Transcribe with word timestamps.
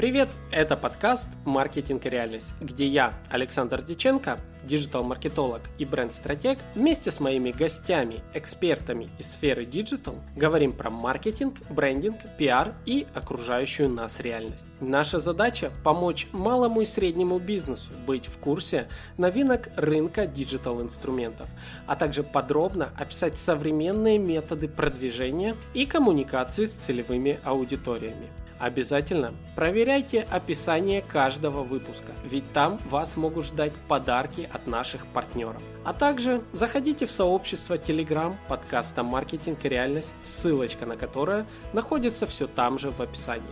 Привет! 0.00 0.30
Это 0.50 0.78
подкаст 0.78 1.28
«Маркетинг 1.44 2.06
и 2.06 2.08
реальность», 2.08 2.54
где 2.58 2.86
я, 2.86 3.12
Александр 3.28 3.82
Диченко, 3.82 4.38
диджитал-маркетолог 4.62 5.60
и 5.76 5.84
бренд-стратег, 5.84 6.58
вместе 6.74 7.10
с 7.10 7.20
моими 7.20 7.50
гостями, 7.50 8.22
экспертами 8.32 9.10
из 9.18 9.30
сферы 9.32 9.66
диджитал, 9.66 10.14
говорим 10.34 10.72
про 10.72 10.88
маркетинг, 10.88 11.56
брендинг, 11.68 12.16
пиар 12.38 12.72
и 12.86 13.06
окружающую 13.12 13.90
нас 13.90 14.20
реальность. 14.20 14.66
Наша 14.80 15.20
задача– 15.20 15.70
помочь 15.84 16.28
малому 16.32 16.80
и 16.80 16.86
среднему 16.86 17.38
бизнесу 17.38 17.92
быть 18.06 18.24
в 18.24 18.38
курсе 18.38 18.88
новинок 19.18 19.68
рынка 19.76 20.26
диджитал-инструментов, 20.26 21.50
а 21.86 21.94
также 21.94 22.22
подробно 22.22 22.88
описать 22.96 23.36
современные 23.36 24.16
методы 24.16 24.66
продвижения 24.66 25.54
и 25.74 25.84
коммуникации 25.84 26.64
с 26.64 26.70
целевыми 26.70 27.38
аудиториями. 27.44 28.28
Обязательно 28.60 29.32
проверяйте 29.56 30.26
описание 30.30 31.00
каждого 31.00 31.62
выпуска, 31.62 32.12
ведь 32.24 32.52
там 32.52 32.78
вас 32.90 33.16
могут 33.16 33.46
ждать 33.46 33.72
подарки 33.88 34.50
от 34.52 34.66
наших 34.66 35.06
партнеров. 35.06 35.62
А 35.82 35.94
также 35.94 36.42
заходите 36.52 37.06
в 37.06 37.10
сообщество 37.10 37.78
Telegram 37.78 38.36
подкаста 38.48 39.02
«Маркетинг 39.02 39.64
и 39.64 39.68
реальность», 39.70 40.14
ссылочка 40.22 40.84
на 40.84 40.98
которое 40.98 41.46
находится 41.72 42.26
все 42.26 42.46
там 42.46 42.78
же 42.78 42.90
в 42.90 43.00
описании. 43.00 43.48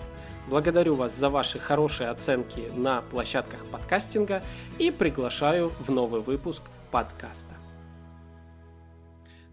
Благодарю 0.47 0.95
вас 0.95 1.15
за 1.15 1.31
ваши 1.31 1.59
хорошие 1.59 2.11
оценки 2.11 2.71
на 2.77 3.01
площадках 3.01 3.65
подкастинга 3.67 4.43
и 4.79 4.91
приглашаю 4.91 5.73
в 5.81 5.91
новый 5.91 6.21
выпуск 6.21 6.63
подкаста. 6.91 7.55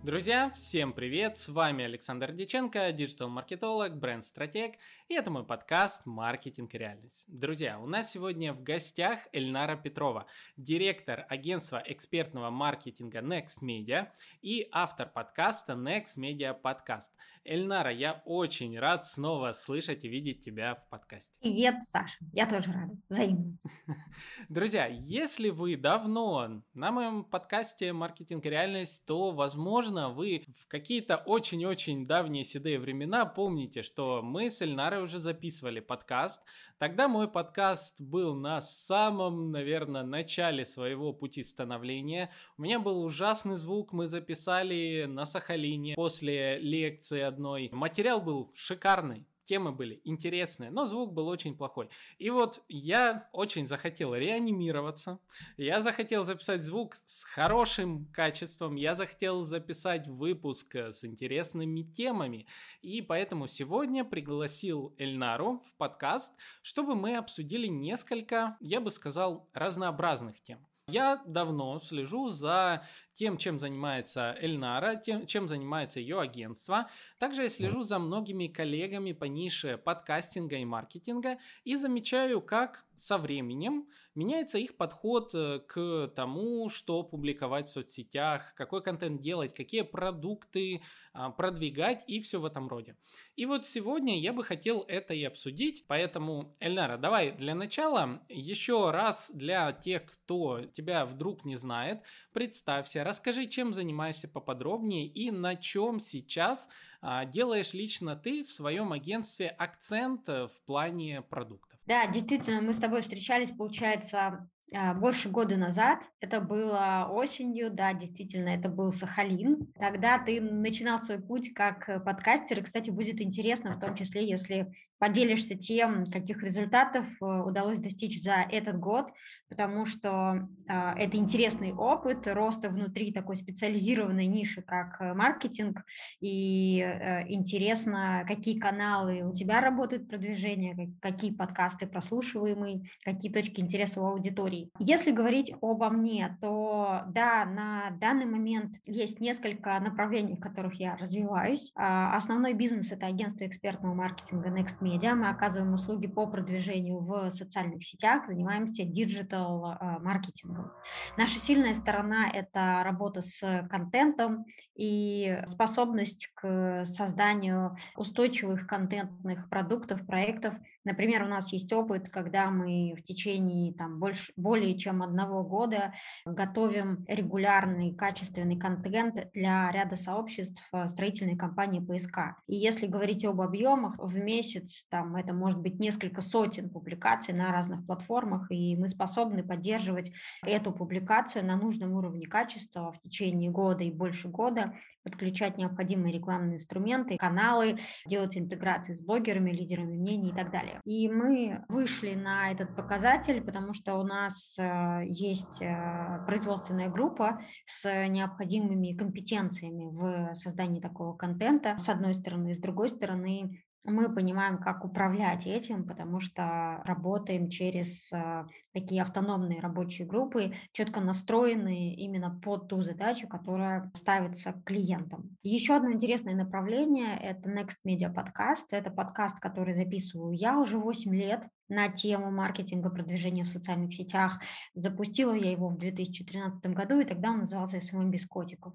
Друзья, 0.06 0.52
всем 0.52 0.94
привет! 0.94 1.36
С 1.36 1.50
вами 1.50 1.84
Александр 1.84 2.32
Диченко, 2.32 2.92
диджитал-маркетолог, 2.92 3.98
бренд-стратег, 3.98 4.76
и 5.08 5.14
это 5.14 5.30
мой 5.30 5.46
подкаст 5.46 6.06
«Маркетинг 6.06 6.74
и 6.74 6.80
реальность». 6.80 7.26
Друзья, 7.28 7.80
у 7.80 7.86
нас 7.86 8.12
сегодня 8.12 8.54
в 8.54 8.64
гостях 8.64 9.20
Эльнара 9.34 9.76
Петрова, 9.76 10.26
директор 10.58 11.28
агентства 11.30 11.82
экспертного 11.86 12.50
маркетинга 12.50 13.20
Next 13.20 13.62
Media 13.62 14.08
и 14.42 14.68
автор 14.72 15.08
подкаста 15.08 15.74
Next 15.74 16.18
Media 16.18 16.56
Podcast. 16.60 17.10
Эльнара, 17.48 17.92
я 17.92 18.24
очень 18.26 18.80
рад 18.80 19.06
снова 19.06 19.54
слышать 19.54 20.04
и 20.04 20.10
видеть 20.10 20.44
тебя 20.44 20.74
в 20.74 20.90
подкасте. 20.90 21.32
Привет, 21.40 21.84
Саша. 21.84 22.18
Я 22.34 22.48
тоже 22.48 22.72
рада. 22.72 22.98
Взаимно. 23.08 23.56
Друзья, 24.50 24.88
если 24.88 25.52
вы 25.52 25.78
давно 25.78 26.64
на 26.74 26.92
моем 26.92 27.24
подкасте 27.24 27.94
«Маркетинг 27.94 28.44
и 28.48 28.50
реальность», 28.50 29.06
то, 29.06 29.30
возможно, 29.30 30.10
вы 30.10 30.44
в 30.60 30.68
какие-то 30.68 31.18
очень-очень 31.18 32.08
давние 32.08 32.44
седые 32.44 32.80
времена 32.80 33.28
помните, 33.28 33.84
что 33.84 34.24
мы 34.24 34.50
с 34.50 34.60
Эльнарой 34.62 34.95
уже 35.02 35.20
записывали 35.20 35.80
подкаст. 35.80 36.42
Тогда 36.78 37.08
мой 37.08 37.28
подкаст 37.28 38.02
был 38.02 38.36
на 38.36 38.62
самом, 38.62 39.52
наверное, 39.52 40.04
начале 40.04 40.66
своего 40.66 41.14
пути 41.14 41.44
становления. 41.44 42.32
У 42.58 42.62
меня 42.62 42.80
был 42.80 43.02
ужасный 43.04 43.56
звук, 43.56 43.94
мы 43.94 44.08
записали 44.08 45.06
на 45.08 45.26
Сахалине 45.26 45.96
после 45.96 46.58
лекции 46.60 47.22
одной. 47.22 47.70
Материал 47.72 48.22
был 48.22 48.52
шикарный, 48.56 49.28
темы 49.46 49.72
были 49.72 50.02
интересные, 50.04 50.72
но 50.72 50.86
звук 50.86 51.14
был 51.14 51.28
очень 51.28 51.56
плохой. 51.56 51.90
И 52.18 52.30
вот 52.30 52.62
я 52.68 53.30
очень 53.32 53.68
захотел 53.68 54.14
реанимироваться, 54.14 55.20
я 55.58 55.82
захотел 55.82 56.24
записать 56.24 56.64
звук 56.64 56.96
с 57.06 57.24
хорошим 57.24 58.06
качеством, 58.12 58.76
я 58.76 58.96
захотел 58.96 59.44
записать 59.44 60.08
выпуск 60.08 60.76
с 60.76 61.06
интересными 61.06 61.84
темами, 61.84 62.48
и 62.82 63.02
поэтому 63.02 63.48
сегодня 63.48 64.04
пригласил 64.04 64.94
Эльнару 64.98 65.60
в 65.60 65.74
подкаст, 65.78 66.34
чтобы 66.62 66.96
мы 66.96 67.16
обсудили 67.16 67.68
несколько, 67.68 68.58
я 68.60 68.82
бы 68.82 68.92
сказал, 68.92 69.50
разнообразных 69.54 70.42
тем. 70.42 70.66
Я 70.88 71.20
давно 71.26 71.80
слежу 71.80 72.30
за 72.30 72.86
тем, 73.16 73.38
чем 73.38 73.60
занимается 73.60 74.36
Эльнара, 74.40 74.96
тем, 74.98 75.26
чем 75.26 75.48
занимается 75.48 76.02
ее 76.02 76.20
агентство. 76.20 76.90
Также 77.18 77.44
я 77.44 77.50
слежу 77.50 77.84
за 77.84 77.98
многими 77.98 78.48
коллегами 78.48 79.14
по 79.14 79.24
нише 79.24 79.78
подкастинга 79.78 80.58
и 80.58 80.66
маркетинга 80.66 81.38
и 81.64 81.76
замечаю, 81.76 82.42
как 82.42 82.86
со 82.98 83.18
временем 83.18 83.88
меняется 84.16 84.58
их 84.58 84.76
подход 84.76 85.32
э, 85.34 85.60
к 85.60 86.12
тому, 86.16 86.70
что 86.70 87.04
публиковать 87.04 87.70
в 87.70 87.72
соцсетях, 87.72 88.54
какой 88.56 88.84
контент 88.84 89.22
делать, 89.22 89.54
какие 89.54 89.82
продукты 89.82 90.82
а, 91.18 91.30
продвигать 91.30 92.04
и 92.08 92.20
все 92.20 92.42
в 92.42 92.46
этом 92.46 92.68
роде. 92.68 92.98
И 93.38 93.46
вот 93.46 93.66
сегодня 93.66 94.20
я 94.20 94.34
бы 94.34 94.44
хотел 94.44 94.84
это 94.86 95.14
и 95.14 95.24
обсудить, 95.24 95.86
поэтому, 95.88 96.54
Эльнара, 96.60 96.98
давай 96.98 97.32
для 97.32 97.56
начала 97.56 98.22
еще 98.28 98.92
раз 98.92 99.32
для 99.34 99.72
тех, 99.72 100.06
кто 100.06 100.66
тебя 100.66 101.06
вдруг 101.06 101.46
не 101.46 101.56
знает, 101.56 102.02
представься, 102.34 103.05
расскажи, 103.06 103.46
чем 103.46 103.74
занимаешься 103.74 104.28
поподробнее 104.28 105.08
и 105.08 105.32
на 105.32 105.56
чем 105.56 106.00
сейчас 106.00 106.68
а, 107.02 107.26
делаешь 107.26 107.74
лично 107.74 108.16
ты 108.16 108.44
в 108.44 108.52
своем 108.52 108.92
агентстве 108.92 109.48
акцент 109.48 110.28
э, 110.28 110.48
в 110.48 110.60
плане 110.66 111.22
продуктов. 111.22 111.80
Да, 111.86 112.08
действительно, 112.08 112.62
мы 112.62 112.74
с 112.74 112.78
тобой 112.78 113.02
встречались, 113.02 113.52
получается, 113.52 114.50
больше 114.96 115.30
года 115.30 115.58
назад. 115.58 116.10
Это 116.20 116.42
было 116.42 117.08
осенью, 117.12 117.70
да, 117.72 117.94
действительно, 117.94 118.50
это 118.50 118.70
был 118.70 118.92
Сахалин. 118.92 119.68
Тогда 119.80 120.18
ты 120.20 120.42
начинал 120.42 121.02
свой 121.02 121.20
путь 121.20 121.54
как 121.54 121.88
э, 121.90 122.00
подкастер, 122.00 122.60
и, 122.60 122.62
кстати, 122.64 122.90
будет 122.90 123.22
интересно, 123.22 123.76
в 123.76 123.80
том 123.80 123.96
числе, 123.96 124.28
если 124.28 124.72
поделишься 124.98 125.56
тем, 125.56 126.06
каких 126.06 126.42
результатов 126.44 127.06
э, 127.22 127.26
удалось 127.26 127.80
достичь 127.80 128.22
за 128.22 128.46
этот 128.50 128.80
год, 128.80 129.08
потому 129.50 129.86
что 129.86 130.48
э, 130.68 130.74
это 130.98 131.18
интересный 131.18 131.74
опыт 131.74 132.28
роста 132.28 132.70
внутри 132.70 133.12
такой 133.12 133.36
специализированной 133.36 134.26
ниши, 134.26 134.62
как 134.62 135.00
э, 135.02 135.14
маркетинг, 135.14 135.84
и 136.22 136.80
интересно, 137.28 138.26
какие 138.28 138.60
каналы 138.60 139.24
у 139.24 139.34
тебя 139.34 139.62
работают 139.62 140.10
продвижение, 140.10 140.94
какие 141.02 141.32
подкасты 141.32 141.88
прослушиваемые, 141.88 142.86
какие 143.04 143.32
точки 143.32 143.60
интереса 143.60 144.02
у 144.02 144.06
аудитории 144.06 144.55
историй. 144.56 144.72
Если 144.80 145.12
говорить 145.12 145.54
обо 145.62 145.90
мне, 145.90 146.38
то 146.42 147.04
да, 147.08 147.46
на 147.46 147.92
данный 148.00 148.26
момент 148.26 148.76
есть 148.86 149.20
несколько 149.20 149.80
направлений, 149.80 150.36
в 150.36 150.40
которых 150.40 150.76
я 150.76 150.96
развиваюсь. 150.96 151.72
А, 151.76 152.16
основной 152.16 152.54
бизнес– 152.54 152.92
это 152.92 153.06
агентство 153.06 153.46
экспертного 153.46 153.94
маркетинга 153.94 154.50
Next 154.50 154.80
Media. 154.82 155.14
Мы 155.14 155.30
оказываем 155.30 155.74
услуги 155.74 156.08
по 156.08 156.28
продвижению 156.28 157.00
в 157.00 157.32
социальных 157.32 157.84
сетях, 157.84 158.26
занимаемся 158.26 158.84
диджитал-маркетингом. 158.84 160.72
Наша 161.18 161.40
сильная 161.40 161.74
сторона– 161.74 162.30
это 162.34 162.82
работа 162.84 163.22
с 163.22 163.68
контентом 163.70 164.46
и 164.76 165.42
способность 165.48 166.32
к 166.36 166.86
созданию 166.86 167.76
устойчивых 167.96 168.68
контентных 168.68 169.50
продуктов, 169.50 170.06
проектов. 170.06 170.56
Например, 170.86 171.24
у 171.24 171.28
нас 171.28 171.52
есть 171.52 171.74
опыт, 171.74 172.10
когда 172.10 172.50
мы 172.52 172.94
в 172.96 173.02
течение 173.02 173.74
там, 173.74 174.00
больше, 174.00 174.32
более 174.38 174.78
чем 174.78 175.02
одного 175.02 175.44
года 175.44 175.94
готовим 176.26 177.04
регулярный 177.08 177.94
качественный 177.94 178.58
контент 178.58 179.32
для 179.34 179.72
ряда 179.72 179.96
сообществ 179.96 180.62
э, 180.72 180.88
строительной 180.88 181.36
компании 181.36 181.80
ПСК. 181.80 182.40
И 182.48 182.56
если 182.56 182.86
говорить 182.86 183.26
об 183.26 183.42
объемах, 183.42 183.96
в 183.98 184.16
месяц 184.16 184.86
там 184.90 185.16
это 185.16 185.34
может 185.34 185.60
быть 185.60 185.80
несколько 185.80 186.22
сотен 186.22 186.70
публикаций 186.70 187.34
на 187.34 187.52
разных 187.52 187.86
платформах, 187.86 188.52
и 188.52 188.76
мы 188.76 188.88
способны 188.88 189.44
поддерживать 189.44 190.12
эту 190.44 190.72
публикацию 190.72 191.44
на 191.44 191.56
нужном 191.56 191.94
уровне 191.94 192.28
качества 192.28 192.92
в 192.92 193.00
течение 193.00 193.50
года 193.50 193.84
и 193.84 193.92
больше 193.92 194.28
года, 194.28 194.76
подключать 195.06 195.58
необходимые 195.58 196.14
рекламные 196.14 196.56
инструменты, 196.56 197.16
каналы, 197.18 197.78
делать 198.08 198.36
интеграции 198.36 198.94
с 198.94 199.02
блогерами, 199.02 199.52
лидерами 199.52 199.96
мнений 199.96 200.32
и 200.32 200.34
так 200.34 200.52
далее. 200.52 200.82
И 200.84 201.08
мы 201.08 201.64
вышли 201.70 202.16
на 202.16 202.52
этот 202.52 202.76
показатель, 202.76 203.42
потому 203.42 203.74
что 203.74 203.96
у 203.96 204.04
нас 204.04 204.56
э, 204.58 205.04
есть 205.06 205.62
э, 205.62 206.26
производственная 206.26 206.90
группа 206.90 207.40
с 207.66 208.08
необходимыми 208.08 208.98
компетенциями 208.98 209.86
в 209.86 210.36
создании 210.36 210.82
такого 210.82 211.16
контента, 211.16 211.78
с 211.78 211.88
одной 211.88 212.16
стороны, 212.16 212.56
с 212.56 212.60
другой 212.60 212.90
стороны, 212.90 213.64
мы 213.86 214.14
понимаем, 214.14 214.58
как 214.58 214.84
управлять 214.84 215.46
этим, 215.46 215.86
потому 215.86 216.20
что 216.20 216.82
работаем 216.86 217.50
через 217.50 218.12
э, 218.12 218.46
такие 218.74 219.02
автономные 219.02 219.60
рабочие 219.60 220.08
группы, 220.08 220.54
четко 220.72 221.02
настроенные 221.02 221.94
именно 221.96 222.40
под 222.44 222.68
ту 222.68 222.82
задачу, 222.82 223.28
которая 223.28 223.92
ставится 223.96 224.54
клиентом. 224.66 225.38
Еще 225.44 225.76
одно 225.76 225.92
интересное 225.92 226.36
направление– 226.36 227.18
это 227.22 227.50
Next 227.50 227.78
Media 227.86 228.14
Podcast. 228.14 228.66
Это 228.72 228.90
подкаст, 228.90 229.40
который 229.40 229.76
записываю 229.76 230.34
я 230.34 230.60
уже 230.60 230.78
8 230.78 231.14
лет. 231.16 231.48
На 231.70 231.90
тему 231.90 232.32
маркетинга, 232.32 232.90
продвижения 232.90 233.44
в 233.44 233.50
социальных 233.50 233.94
сетях. 233.94 234.40
Запустила 234.74 235.34
я 235.34 235.52
его 235.52 235.70
в 235.70 235.78
2013 235.78 236.66
году, 236.68 237.00
и 237.00 237.06
тогда 237.06 237.32
он 237.32 237.40
назывался 237.40 237.82
«SMM 237.82 238.12
без 238.12 238.26
котиков». 238.26 238.74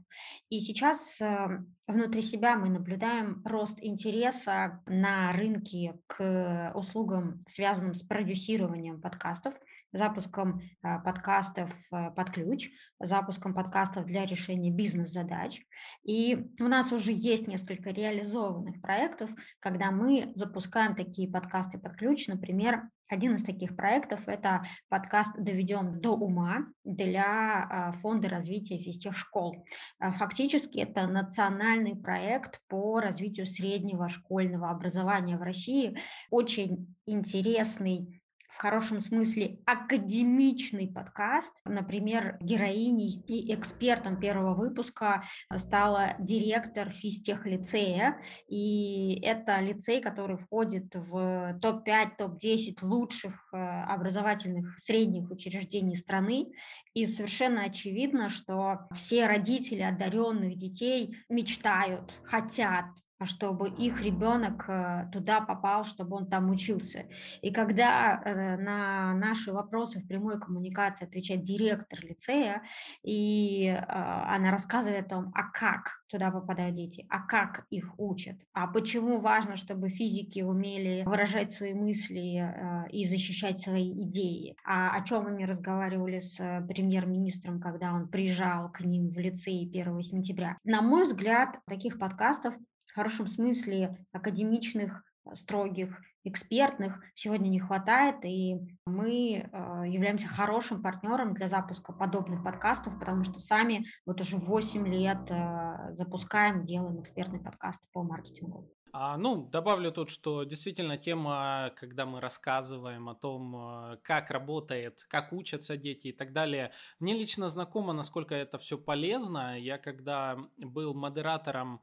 И 0.48 0.60
сейчас 0.60 1.20
э, 1.20 1.60
внутри 1.86 2.22
себя 2.22 2.56
мы 2.56 2.68
наблюдаем 2.68 3.42
рост 3.44 3.78
интереса 3.80 4.82
на 4.86 5.32
рынке 5.32 5.98
к 6.06 6.72
услугам, 6.74 7.44
связанным 7.46 7.94
с 7.94 8.02
продюсированием 8.02 9.00
подкастов, 9.00 9.54
запуском 9.92 10.60
э, 10.60 10.98
подкастов 11.00 11.70
э, 11.92 12.10
под 12.10 12.30
ключ, 12.30 12.70
запуском 12.98 13.54
подкастов 13.54 14.06
для 14.06 14.24
решения 14.24 14.70
бизнес-задач. 14.70 15.60
И 16.04 16.50
у 16.60 16.68
нас 16.68 16.92
уже 16.92 17.12
есть 17.12 17.46
несколько 17.46 17.90
реализованных 17.90 18.80
проектов, 18.80 19.30
когда 19.58 19.90
мы 19.90 20.32
запускаем 20.34 20.94
такие 20.94 21.30
подкасты 21.30 21.78
под 21.78 21.96
ключ, 21.96 22.28
например, 22.28 22.82
один 23.10 23.34
из 23.34 23.42
таких 23.42 23.74
проектов– 23.74 24.20
это 24.26 24.62
подкаст 24.88 25.36
«Доведем 25.36 26.00
до 26.00 26.12
ума» 26.12 26.66
для 26.84 27.66
а, 27.68 27.92
Фонда 27.94 28.28
развития 28.28 28.78
физтех 28.78 29.16
школ. 29.16 29.64
А, 29.98 30.12
фактически 30.12 30.78
это 30.78 31.08
национальный 31.08 31.96
проект 31.96 32.60
по 32.68 33.00
развитию 33.00 33.46
среднего 33.46 34.08
школьного 34.08 34.70
образования 34.70 35.36
в 35.36 35.42
России. 35.42 35.96
Очень 36.30 36.94
интересный 37.04 38.19
хорошем 38.56 39.00
смысле 39.00 39.58
академичный 39.66 40.88
подкаст. 40.88 41.52
Например, 41.64 42.36
героиней 42.40 43.22
и 43.26 43.54
экспертом 43.54 44.18
первого 44.18 44.54
выпуска 44.54 45.22
стала 45.54 46.14
директор 46.18 46.90
физтех-лицея. 46.90 48.20
И 48.48 49.20
это 49.22 49.60
лицей, 49.60 50.00
который 50.00 50.36
входит 50.36 50.94
в 50.94 51.58
топ-5, 51.60 52.10
топ-10 52.18 52.78
лучших 52.82 53.48
э, 53.52 53.56
образовательных 53.56 54.78
средних 54.78 55.30
учреждений 55.30 55.96
страны. 55.96 56.52
И 56.94 57.06
совершенно 57.06 57.64
очевидно, 57.64 58.28
что 58.28 58.88
все 58.94 59.26
родители 59.26 59.82
одаренных 59.82 60.56
детей 60.56 61.16
мечтают, 61.28 62.18
хотят 62.24 62.86
чтобы 63.24 63.68
их 63.68 64.02
ребенок 64.02 64.64
э, 64.68 65.08
туда 65.12 65.40
попал, 65.40 65.84
чтобы 65.84 66.16
он 66.16 66.26
там 66.26 66.50
учился. 66.50 67.06
И 67.42 67.50
когда 67.50 68.20
э, 68.24 68.56
на 68.56 69.14
наши 69.14 69.52
вопросы 69.52 70.00
в 70.00 70.06
прямой 70.06 70.40
коммуникации 70.40 71.06
отвечает 71.06 71.42
директор 71.42 71.98
лицея, 72.02 72.62
и 73.02 73.68
а, 73.68 74.34
она 74.34 74.50
рассказывает 74.50 75.06
о 75.06 75.08
том, 75.08 75.32
а 75.34 75.50
как 75.50 76.02
туда 76.08 76.30
попадают 76.30 76.74
дети, 76.74 77.06
а 77.08 77.20
как 77.20 77.66
их 77.70 77.98
учат, 77.98 78.36
а 78.52 78.66
почему 78.66 79.20
важно, 79.20 79.56
чтобы 79.56 79.88
физики 79.88 80.40
умели 80.40 81.04
выражать 81.04 81.52
свои 81.52 81.74
мысли 81.74 82.40
э, 82.40 82.90
и 82.90 83.04
защищать 83.04 83.60
свои 83.60 84.02
идеи, 84.04 84.56
а 84.64 84.96
о 84.96 85.04
чем 85.04 85.26
они 85.26 85.44
разговаривали 85.44 86.20
с 86.20 86.36
премьер-министром, 86.68 87.60
когда 87.60 87.92
он 87.92 88.08
приезжал 88.08 88.70
к 88.70 88.80
ним 88.80 89.10
в 89.10 89.18
лицей 89.18 89.68
1 89.68 90.00
сентября. 90.00 90.56
На 90.64 90.80
мой 90.80 91.04
взгляд, 91.04 91.58
таких 91.66 91.98
подкастов 91.98 92.54
в 92.90 92.94
хорошем 92.94 93.28
смысле 93.28 94.04
академичных, 94.12 95.02
э, 95.24 95.34
строгих, 95.34 96.00
экспертных 96.24 97.00
сегодня 97.14 97.48
не 97.48 97.60
хватает, 97.60 98.16
и 98.24 98.56
мы 98.84 99.36
э, 99.36 99.84
являемся 99.88 100.28
хорошим 100.28 100.82
партнером 100.82 101.32
для 101.32 101.48
запуска 101.48 101.92
подобных 101.92 102.44
подкастов, 102.44 102.98
потому 102.98 103.24
что 103.24 103.40
сами 103.40 103.86
вот 104.04 104.20
уже 104.20 104.36
8 104.36 104.86
лет 104.86 105.30
э, 105.30 105.94
запускаем, 105.94 106.66
делаем 106.66 107.00
экспертный 107.00 107.40
подкаст 107.40 107.80
по 107.92 108.02
маркетингу. 108.02 108.68
А, 108.92 109.16
ну, 109.16 109.46
добавлю 109.46 109.92
тут, 109.92 110.10
что 110.10 110.42
действительно 110.42 110.98
тема, 110.98 111.70
когда 111.76 112.06
мы 112.06 112.20
рассказываем 112.20 113.08
о 113.08 113.14
том, 113.14 113.98
как 114.02 114.30
работает, 114.30 115.06
как 115.08 115.32
учатся 115.32 115.76
дети 115.76 116.08
и 116.08 116.12
так 116.12 116.32
далее, 116.32 116.72
мне 116.98 117.14
лично 117.14 117.48
знакомо, 117.48 117.92
насколько 117.92 118.34
это 118.34 118.58
все 118.58 118.76
полезно. 118.76 119.56
Я 119.56 119.78
когда 119.78 120.36
был 120.58 120.92
модератором 120.92 121.80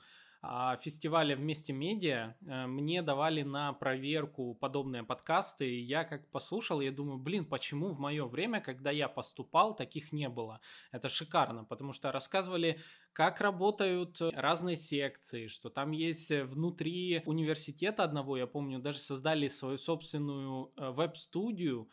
фестиваля 0.82 1.36
«Вместе 1.36 1.74
медиа» 1.74 2.36
э, 2.46 2.68
мне 2.68 3.02
давали 3.02 3.42
на 3.42 3.74
проверку 3.74 4.54
подобные 4.56 5.04
подкасты, 5.04 5.70
и 5.70 5.82
я 5.82 6.04
как 6.04 6.30
послушал, 6.30 6.82
я 6.82 6.92
думаю, 6.92 7.18
блин, 7.18 7.46
почему 7.46 7.90
в 7.94 8.00
мое 8.00 8.26
время, 8.26 8.62
когда 8.62 8.92
я 8.92 9.08
поступал, 9.10 9.76
таких 9.76 10.12
не 10.12 10.30
было? 10.30 10.62
Это 10.92 11.10
шикарно, 11.10 11.64
потому 11.64 11.92
что 11.92 12.12
рассказывали, 12.12 12.80
как 13.14 13.42
работают 13.42 14.22
разные 14.22 14.78
секции, 14.78 15.48
что 15.48 15.70
там 15.70 15.92
есть 15.92 16.30
внутри 16.30 17.24
университета 17.26 18.04
одного, 18.04 18.38
я 18.38 18.46
помню, 18.46 18.80
даже 18.80 19.00
создали 19.00 19.48
свою 19.48 19.78
собственную 19.78 20.72
э, 20.78 20.92
веб-студию, 20.92 21.90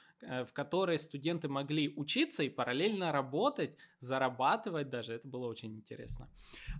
в 0.46 0.52
которой 0.52 0.98
студенты 0.98 1.48
могли 1.48 1.92
учиться 1.96 2.42
и 2.42 2.48
параллельно 2.48 3.12
работать, 3.12 3.76
зарабатывать 4.00 4.90
даже. 4.90 5.14
Это 5.14 5.28
было 5.28 5.46
очень 5.46 5.74
интересно. 5.74 6.28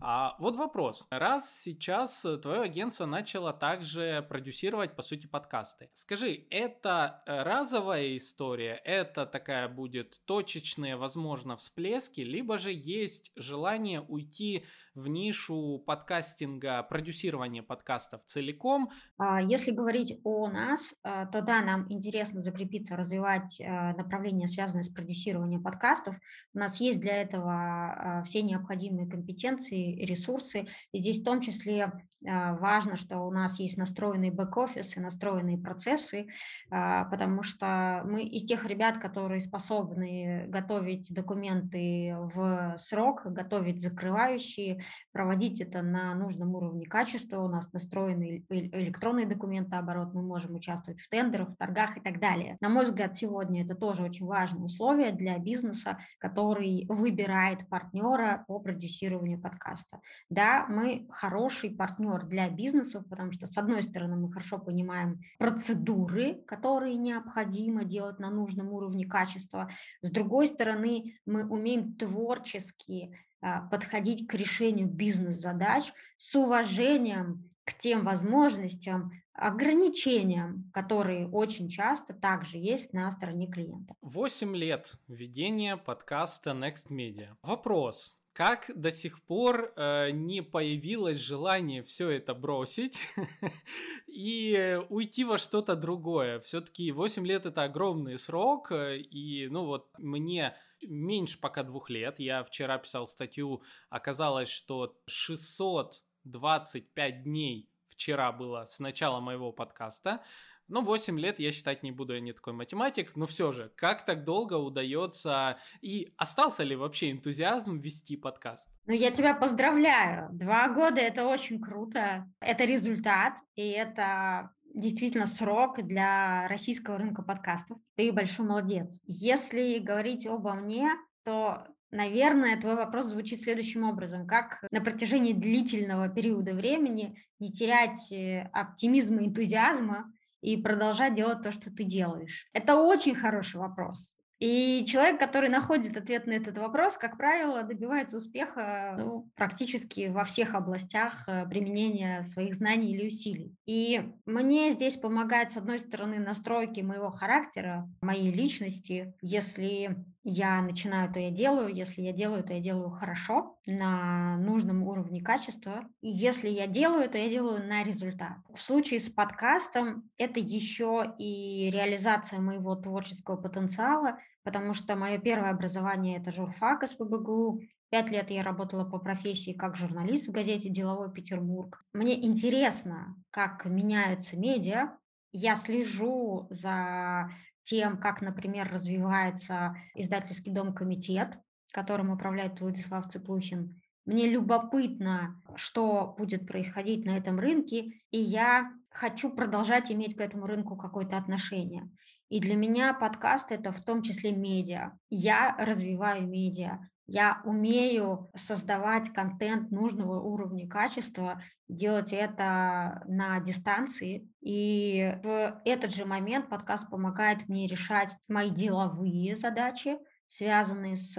А 0.01 0.37
вот 0.39 0.57
вопрос. 0.57 1.07
Раз 1.11 1.63
сейчас 1.63 2.27
твое 2.43 2.63
агентство 2.63 3.07
начало 3.07 3.53
также 3.53 4.25
продюсировать, 4.29 4.95
по 4.95 5.03
сути, 5.03 5.27
подкасты. 5.27 5.91
Скажи, 5.95 6.47
это 6.51 7.23
разовая 7.27 8.17
история? 8.17 8.81
Это 8.85 9.27
такая 9.27 9.69
будет 9.69 10.21
точечная, 10.27 10.97
возможно, 10.97 11.57
всплески? 11.57 12.21
Либо 12.21 12.59
же 12.59 12.73
есть 12.73 13.33
желание 13.37 14.01
уйти 14.01 14.65
в 14.95 15.09
нишу 15.09 15.83
подкастинга, 15.85 16.83
продюсирования 16.85 17.63
подкастов 17.63 18.25
целиком. 18.27 18.91
А, 19.19 19.43
если 19.43 19.73
говорить 19.73 20.21
о 20.23 20.49
нас, 20.49 20.95
то 21.03 21.43
да, 21.43 21.63
нам 21.63 21.91
интересно 21.91 22.43
закрепиться, 22.43 22.97
развивать 22.97 23.34
а, 23.61 23.95
направления, 23.95 24.49
связанные 24.49 24.85
с 24.85 24.89
продюсированием 24.89 25.63
подкастов. 25.63 26.17
У 26.55 26.59
нас 26.59 26.81
есть 26.81 27.01
для 27.01 27.23
этого 27.23 28.23
все 28.27 28.43
необходимые 28.43 29.09
компетенции, 29.09 30.05
ресурсы. 30.05 30.67
И 30.93 31.01
здесь 31.01 31.21
в 31.21 31.25
том 31.25 31.41
числе 31.41 31.93
важно, 32.23 32.97
что 32.97 33.19
у 33.21 33.31
нас 33.31 33.59
есть 33.59 33.77
настроенный 33.77 34.31
бэк-офис 34.31 34.97
и 34.97 35.01
настроенные 35.01 35.59
процессы, 35.59 36.29
потому 36.71 37.43
что 37.43 38.03
мы 38.07 38.23
из 38.23 38.45
тех 38.45 38.65
ребят, 38.65 38.97
которые 38.97 39.41
способны 39.41 40.47
готовить 40.49 41.13
документы 41.13 42.17
в 42.17 42.77
срок, 42.79 43.23
готовить 43.27 43.83
закрывающие, 43.83 44.81
проводить 45.13 45.61
это 45.61 45.83
на 45.83 46.15
нужном 46.15 46.55
уровне 46.55 46.87
качества. 46.87 47.41
У 47.41 47.49
нас 47.49 47.71
настроенный 47.73 48.45
электронный 48.49 49.27
документооборот, 49.27 50.15
мы 50.15 50.23
можем 50.23 50.55
участвовать 50.55 51.01
в 51.01 51.09
тендерах, 51.11 51.51
в 51.51 51.57
торгах 51.57 51.99
и 51.99 52.01
так 52.01 52.21
далее. 52.21 52.57
На 52.61 52.71
мой 52.71 52.85
взгляд, 52.85 53.17
сегодня 53.25 53.65
это 53.65 53.75
тоже 53.75 54.03
очень 54.03 54.27
важное 54.27 54.65
условие 54.65 55.13
для 55.13 55.39
бизнеса, 55.39 55.99
который 56.19 56.85
выбирает 56.89 57.67
партнера 57.69 58.45
по 58.47 58.59
продюсированию 58.61 59.41
подкаста. 59.41 60.01
Да, 60.29 60.67
мы 60.69 61.07
хороший 61.11 61.71
партнер 61.71 62.27
для 62.27 62.51
бизнесов, 62.51 63.05
потому 63.09 63.33
что, 63.33 63.47
с 63.47 63.57
одной 63.57 63.83
стороны, 63.83 64.17
мы 64.17 64.31
хорошо 64.31 64.59
понимаем 64.59 65.21
процедуры, 65.39 66.43
которые 66.47 66.97
необходимо 66.97 67.85
делать 67.85 68.19
на 68.19 68.31
нужном 68.31 68.73
уровне 68.73 69.07
качества, 69.07 69.71
с 70.03 70.11
другой 70.11 70.47
стороны, 70.47 71.15
мы 71.25 71.47
умеем 71.47 71.95
творчески 71.95 73.17
а, 73.41 73.63
подходить 73.63 74.27
к 74.27 74.35
решению 74.35 74.89
бизнес-задач 74.89 75.93
с 76.19 76.35
уважением 76.35 77.51
к 77.65 77.73
тем 77.75 78.05
возможностям, 78.05 79.13
ограничениям, 79.35 80.71
которые 80.73 81.29
очень 81.29 81.69
часто 81.69 82.15
также 82.15 82.59
есть 82.59 82.93
на 82.93 83.11
стороне 83.11 83.49
клиента. 83.49 83.97
Восемь 84.01 84.55
лет 84.57 84.95
ведения 85.09 85.77
подкаста 85.77 86.51
Next 86.51 86.91
Media. 86.91 87.37
Вопрос. 87.43 88.17
Как 88.33 88.71
до 88.75 88.91
сих 88.91 89.23
пор 89.23 89.73
э, 89.77 90.11
не 90.11 90.43
появилось 90.43 91.19
желание 91.19 91.85
все 91.85 92.11
это 92.11 92.35
бросить 92.35 92.99
и 94.09 94.81
уйти 94.89 95.25
во 95.25 95.39
что-то 95.39 95.77
другое? 95.77 96.41
Все-таки 96.41 96.91
8 96.91 97.25
лет 97.25 97.47
это 97.47 97.63
огромный 97.63 98.19
срок, 98.19 98.73
э, 98.73 98.99
и 98.99 99.47
ну 99.49 99.67
вот 99.67 99.89
мне 99.99 100.57
меньше 100.83 101.39
пока 101.41 101.63
двух 101.63 101.91
лет. 101.91 102.19
Я 102.19 102.43
вчера 102.43 102.77
писал 102.79 103.07
статью, 103.07 103.63
оказалось, 103.89 104.49
что 104.49 104.97
625 105.07 107.23
дней 107.23 107.71
вчера 107.95 108.33
было 108.33 108.65
с 108.67 108.79
начала 108.79 109.21
моего 109.21 109.53
подкаста. 109.53 110.23
Ну, 110.67 110.83
8 110.83 111.21
лет 111.21 111.41
я 111.41 111.53
считать 111.53 111.83
не 111.83 111.93
буду, 111.93 112.15
я 112.15 112.21
не 112.21 112.33
такой 112.33 112.55
математик, 112.55 113.17
но 113.17 113.27
все 113.27 113.53
же, 113.53 113.71
как 113.77 114.05
так 114.07 114.25
долго 114.25 114.55
удается 114.55 115.59
и 115.83 116.15
остался 116.17 116.63
ли 116.63 116.75
вообще 116.75 117.11
энтузиазм 117.11 117.79
вести 117.79 118.17
подкаст? 118.17 118.71
Ну, 118.87 118.95
я 118.95 119.11
тебя 119.11 119.35
поздравляю. 119.35 120.31
Два 120.33 120.69
года– 120.69 121.01
это 121.03 121.27
очень 121.27 121.61
круто. 121.61 122.27
Это 122.41 122.65
результат, 122.65 123.35
и 123.57 123.69
это 123.69 124.53
действительно 124.75 125.27
срок 125.27 125.83
для 125.83 126.49
российского 126.49 126.97
рынка 126.97 127.23
подкастов. 127.23 127.79
Ты 127.97 128.11
большой 128.11 128.47
молодец. 128.47 129.01
Если 129.05 129.79
говорить 129.79 130.27
обо 130.27 130.55
мне, 130.55 130.91
то 131.25 131.67
Наверное, 131.95 132.61
твой 132.61 132.75
вопрос 132.75 133.07
звучит 133.07 133.43
следующим 133.43 133.85
образом. 133.85 134.27
Как 134.27 134.65
на 134.73 134.81
протяжении 134.81 135.33
длительного 135.33 136.09
периода 136.09 136.53
времени 136.53 137.17
не 137.39 137.53
терять 137.53 138.11
э, 138.11 138.51
оптимизма, 138.53 139.25
энтузиазма 139.25 140.13
и 140.41 140.57
продолжать 140.57 141.15
делать 141.15 141.43
то, 141.43 141.53
что 141.53 141.71
ты 141.71 141.85
делаешь? 141.85 142.49
Это 142.53 142.75
очень 142.75 143.15
хороший 143.15 143.61
вопрос. 143.61 144.17
И 144.41 144.85
человек, 144.87 145.19
который 145.19 145.49
находит 145.49 145.97
ответ 145.97 146.27
на 146.27 146.33
этот 146.33 146.59
вопрос, 146.59 146.97
как 146.97 147.17
правило, 147.17 147.63
добивается 147.63 148.17
успеха 148.17 148.97
ну, 148.99 149.31
практически 149.37 150.09
во 150.09 150.25
всех 150.25 150.55
областях 150.55 151.25
э, 151.27 151.47
применения 151.49 152.23
своих 152.23 152.55
знаний 152.55 152.93
или 152.95 153.07
усилий. 153.07 153.55
И 153.67 154.13
мне 154.27 154.73
здесь 154.73 154.97
помогает, 154.97 155.53
с 155.53 155.57
одной 155.57 155.79
стороны, 155.79 156.19
настройки 156.19 156.81
моего 156.81 157.11
характера, 157.11 157.89
моей 158.03 158.33
личности. 158.33 159.15
Если 159.21 159.97
я 160.25 160.63
начинаю, 160.63 161.13
то 161.13 161.21
я 161.21 161.31
делаю. 161.31 161.73
Если 161.73 162.01
я 162.01 162.13
делаю, 162.13 162.43
то 162.43 162.55
я 162.55 162.61
делаю 162.61 162.91
хорошо, 162.91 163.59
на 163.67 164.37
нужном 164.39 164.83
уровне 164.83 165.21
качества. 165.21 165.87
И 166.01 166.09
если 166.09 166.49
я 166.49 166.67
делаю, 166.67 167.09
то 167.09 167.19
я 167.19 167.29
делаю 167.29 167.67
на 167.67 167.85
результат. 167.85 168.39
В 168.53 168.61
случае 168.61 169.01
с 169.01 169.11
подкастом 169.11 170.11
это 170.17 170.41
еще 170.41 171.15
и 171.19 171.71
реализация 171.71 172.41
моего 172.41 172.75
творческого 172.75 173.37
потенциала, 173.37 174.19
потому 174.45 174.75
что 174.75 174.95
мое 174.95 175.19
первое 175.19 175.51
образование– 175.51 176.19
это 176.21 176.31
журфак 176.31 176.85
из 176.85 176.95
ПБГУ. 176.95 177.63
Пять 177.91 178.11
лет 178.11 178.31
я 178.31 178.43
работала 178.43 178.85
по 178.85 178.99
профессии 178.99 179.53
как 179.53 179.77
журналист 179.77 180.29
в 180.29 180.33
газете 180.33 180.69
«Деловой 180.69 181.13
Петербург». 181.13 181.83
Мне 181.93 182.25
интересно, 182.25 183.17
как 183.31 183.65
меняются 183.65 184.37
медиа. 184.37 184.97
Я 185.33 185.57
слежу 185.57 186.47
за 186.51 187.31
тем, 187.65 187.99
как, 187.99 188.21
например, 188.21 188.71
развивается 188.71 189.75
издательский 189.95 190.53
дом 190.53 190.75
«Комитет», 190.75 191.39
которым 191.73 192.11
управляет 192.11 192.61
Владислав 192.61 193.11
Цыплухин. 193.11 193.81
Мне 194.05 194.29
любопытно, 194.29 195.43
что 195.57 196.15
будет 196.19 196.47
происходить 196.47 197.07
на 197.07 197.17
этом 197.17 197.39
рынке, 197.41 197.93
и 198.11 198.19
я 198.19 198.71
хочу 198.91 199.31
продолжать 199.31 199.91
иметь 199.91 200.15
к 200.15 200.21
этому 200.21 200.47
рынку 200.47 200.77
какое-то 200.77 201.17
отношение. 201.17 201.91
И 202.29 202.41
для 202.41 202.57
меня 202.57 202.95
подкаст 202.95 203.53
это 203.53 203.71
в 203.73 203.81
том 203.85 204.03
числе 204.03 204.33
медиа. 204.33 204.93
Я 205.11 205.57
развиваю 205.59 206.27
медиа. 206.27 206.79
Я 207.07 207.43
умею 207.45 208.31
создавать 208.35 209.11
контент 209.11 209.71
нужного 209.71 210.21
уровня 210.21 210.67
качества, 210.67 211.43
делать 211.69 212.15
это 212.15 213.03
на 213.07 213.41
дистанции. 213.41 214.29
И 214.41 215.19
в 215.23 215.61
этот 215.67 215.95
же 215.95 216.07
момент 216.07 216.49
подкаст 216.49 216.89
помогает 216.89 217.47
мне 217.49 217.67
решать 217.67 218.17
мои 218.27 218.51
деловые 218.51 219.37
задачи, 219.37 219.99
связанные 220.29 220.97
с 220.97 221.15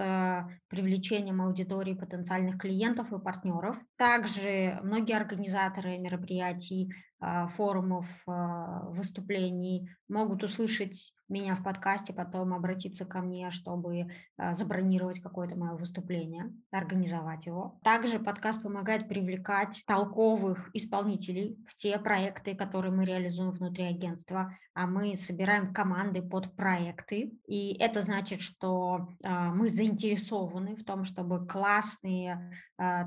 привлечением 0.68 1.40
аудитории 1.40 1.94
потенциальных 1.94 2.58
клиентов 2.58 3.12
и 3.12 3.20
партнеров. 3.20 3.78
Также 3.96 4.80
многие 4.82 5.16
организаторы 5.16 5.98
мероприятий, 5.98 6.92
а, 7.18 7.46
форумов, 7.46 8.06
а, 8.26 8.90
выступлений 8.90 9.88
могут 10.08 10.42
услышать 10.42 11.12
меня 11.28 11.56
в 11.56 11.62
подкасте, 11.62 12.12
потом 12.12 12.54
обратиться 12.54 13.04
ко 13.04 13.20
мне, 13.20 13.50
чтобы 13.50 14.06
а, 14.36 14.54
забронировать 14.54 15.20
какое-то 15.20 15.56
мое 15.56 15.72
выступление, 15.72 16.52
организовать 16.70 17.46
его. 17.46 17.80
Также 17.82 18.20
подкаст 18.20 18.62
помогает 18.62 19.08
привлекать 19.08 19.82
толковых 19.86 20.70
исполнителей 20.72 21.58
в 21.66 21.74
те 21.74 21.98
проекты, 21.98 22.54
которые 22.54 22.92
мы 22.92 23.04
реализуем 23.04 23.50
внутри 23.50 23.84
агентства, 23.84 24.56
а 24.74 24.86
мы 24.86 25.16
собираем 25.16 25.72
команды 25.72 26.22
под 26.22 26.54
проекты, 26.54 27.32
и 27.46 27.76
это 27.80 28.02
значит, 28.02 28.40
что 28.40 29.08
мы 29.22 29.68
заинтересованы 29.70 30.76
в 30.76 30.84
том, 30.84 31.04
чтобы 31.04 31.46
классные, 31.46 32.52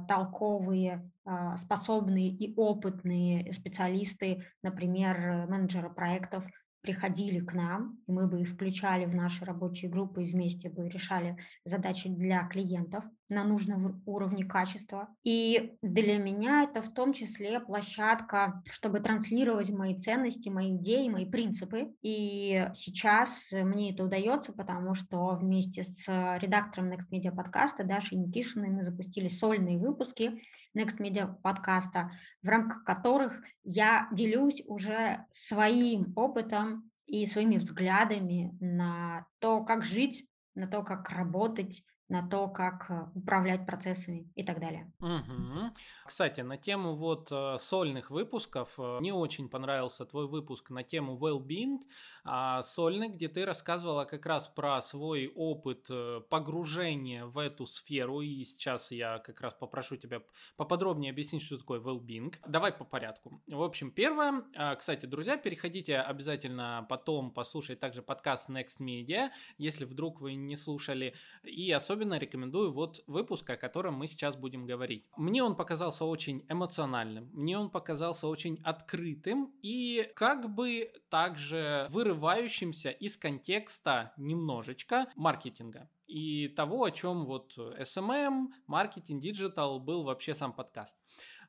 толковые 0.07 1.09
а, 1.25 1.57
способные 1.57 2.29
и 2.29 2.55
опытные 2.55 3.53
специалисты, 3.53 4.43
например, 4.63 5.45
менеджеры 5.47 5.91
проектов, 5.91 6.43
приходили 6.81 7.39
к 7.39 7.53
нам, 7.53 7.99
мы 8.07 8.27
бы 8.27 8.41
их 8.41 8.49
включали 8.49 9.05
в 9.05 9.13
наши 9.13 9.43
рабочие 9.45 9.91
группы 9.91 10.23
и 10.23 10.31
вместе 10.31 10.69
бы 10.69 10.87
решали 10.87 11.37
задачи 11.65 12.09
для 12.09 12.47
клиентов 12.47 13.03
на 13.29 13.43
нужном 13.43 14.01
уровне 14.05 14.43
качества. 14.43 15.07
И 15.23 15.77
для 15.81 16.17
меня 16.17 16.63
это 16.63 16.81
в 16.81 16.93
том 16.93 17.13
числе 17.13 17.59
площадка, 17.59 18.61
чтобы 18.71 18.99
транслировать 18.99 19.69
мои 19.69 19.95
ценности, 19.95 20.49
мои 20.49 20.75
идеи, 20.75 21.07
мои 21.07 21.25
принципы. 21.25 21.93
И 22.01 22.67
сейчас 22.73 23.49
мне 23.51 23.93
это 23.93 24.03
удается, 24.03 24.51
потому 24.51 24.95
что 24.95 25.35
вместе 25.35 25.83
с 25.83 26.07
редактором 26.41 26.91
Next 26.91 27.09
Media 27.11 27.33
подкаста 27.33 27.83
Дашей 27.83 28.17
Никишиной 28.17 28.69
мы 28.69 28.83
запустили 28.83 29.27
сольные 29.27 29.77
выпуски 29.77 30.41
Next 30.75 30.99
Media 30.99 31.33
подкаста, 31.41 32.11
в 32.41 32.49
рамках 32.49 32.83
которых 32.83 33.41
я 33.63 34.07
делюсь 34.11 34.63
уже 34.65 35.25
своим 35.31 36.13
опытом 36.15 36.89
и 37.05 37.25
своими 37.25 37.57
взглядами 37.57 38.55
на 38.59 39.25
то, 39.39 39.63
как 39.63 39.85
жить, 39.85 40.27
на 40.55 40.67
то, 40.67 40.83
как 40.83 41.09
работать, 41.09 41.83
на 42.09 42.27
то, 42.27 42.47
как 42.47 42.89
э, 42.89 43.05
управлять 43.13 43.65
процессами 43.65 44.27
и 44.35 44.43
так 44.43 44.59
далее. 44.59 44.91
Угу. 44.99 45.73
Кстати, 46.05 46.41
на 46.41 46.57
тему 46.57 46.95
вот 46.95 47.31
э, 47.31 47.57
сольных 47.59 48.09
выпусков, 48.09 48.73
э, 48.79 48.97
мне 48.99 49.13
очень 49.13 49.47
понравился 49.47 50.05
твой 50.05 50.27
выпуск 50.27 50.71
на 50.71 50.83
тему 50.83 51.17
well-being 51.17 51.79
а, 52.23 52.61
сольный, 52.61 53.09
где 53.09 53.27
ты 53.27 53.45
рассказывала 53.45 54.05
как 54.05 54.25
раз 54.25 54.47
про 54.47 54.81
свой 54.81 55.31
опыт 55.35 55.89
погружения 56.29 57.25
в 57.25 57.37
эту 57.37 57.65
сферу, 57.65 58.21
и 58.21 58.43
сейчас 58.43 58.91
я 58.91 59.19
как 59.19 59.41
раз 59.41 59.53
попрошу 59.53 59.95
тебя 59.95 60.21
поподробнее 60.57 61.11
объяснить, 61.11 61.43
что 61.43 61.57
такое 61.57 61.79
well-being. 61.79 62.35
Давай 62.47 62.71
по 62.71 62.83
порядку. 62.83 63.41
В 63.47 63.61
общем, 63.63 63.91
первое, 63.91 64.43
а, 64.55 64.75
кстати, 64.75 65.05
друзья, 65.05 65.37
переходите 65.37 65.97
обязательно 65.97 66.85
потом 66.89 67.31
послушать 67.31 67.79
также 67.79 68.01
подкаст 68.01 68.49
Next 68.49 68.79
Media, 68.79 69.29
если 69.57 69.85
вдруг 69.85 70.21
вы 70.21 70.33
не 70.33 70.55
слушали, 70.55 71.13
и 71.43 71.71
особенно 71.71 71.98
особенно 71.99 72.17
рекомендую 72.17 72.71
вот 72.71 73.03
выпуск, 73.07 73.49
о 73.49 73.57
котором 73.57 73.95
мы 73.95 74.07
сейчас 74.07 74.37
будем 74.37 74.65
говорить. 74.65 75.05
Мне 75.17 75.43
он 75.43 75.55
показался 75.55 76.05
очень 76.05 76.45
эмоциональным, 76.47 77.29
мне 77.33 77.57
он 77.57 77.69
показался 77.69 78.27
очень 78.27 78.61
открытым 78.63 79.53
и 79.61 80.09
как 80.15 80.49
бы 80.49 80.93
также 81.09 81.87
вырывающимся 81.89 82.89
из 82.89 83.17
контекста 83.17 84.13
немножечко 84.15 85.07
маркетинга 85.17 85.89
и 86.07 86.47
того, 86.47 86.85
о 86.85 86.91
чем 86.91 87.25
вот 87.25 87.57
SMM, 87.57 88.47
маркетинг, 88.65 89.21
диджитал 89.21 89.79
был 89.79 90.03
вообще 90.03 90.33
сам 90.33 90.53
подкаст. 90.53 90.97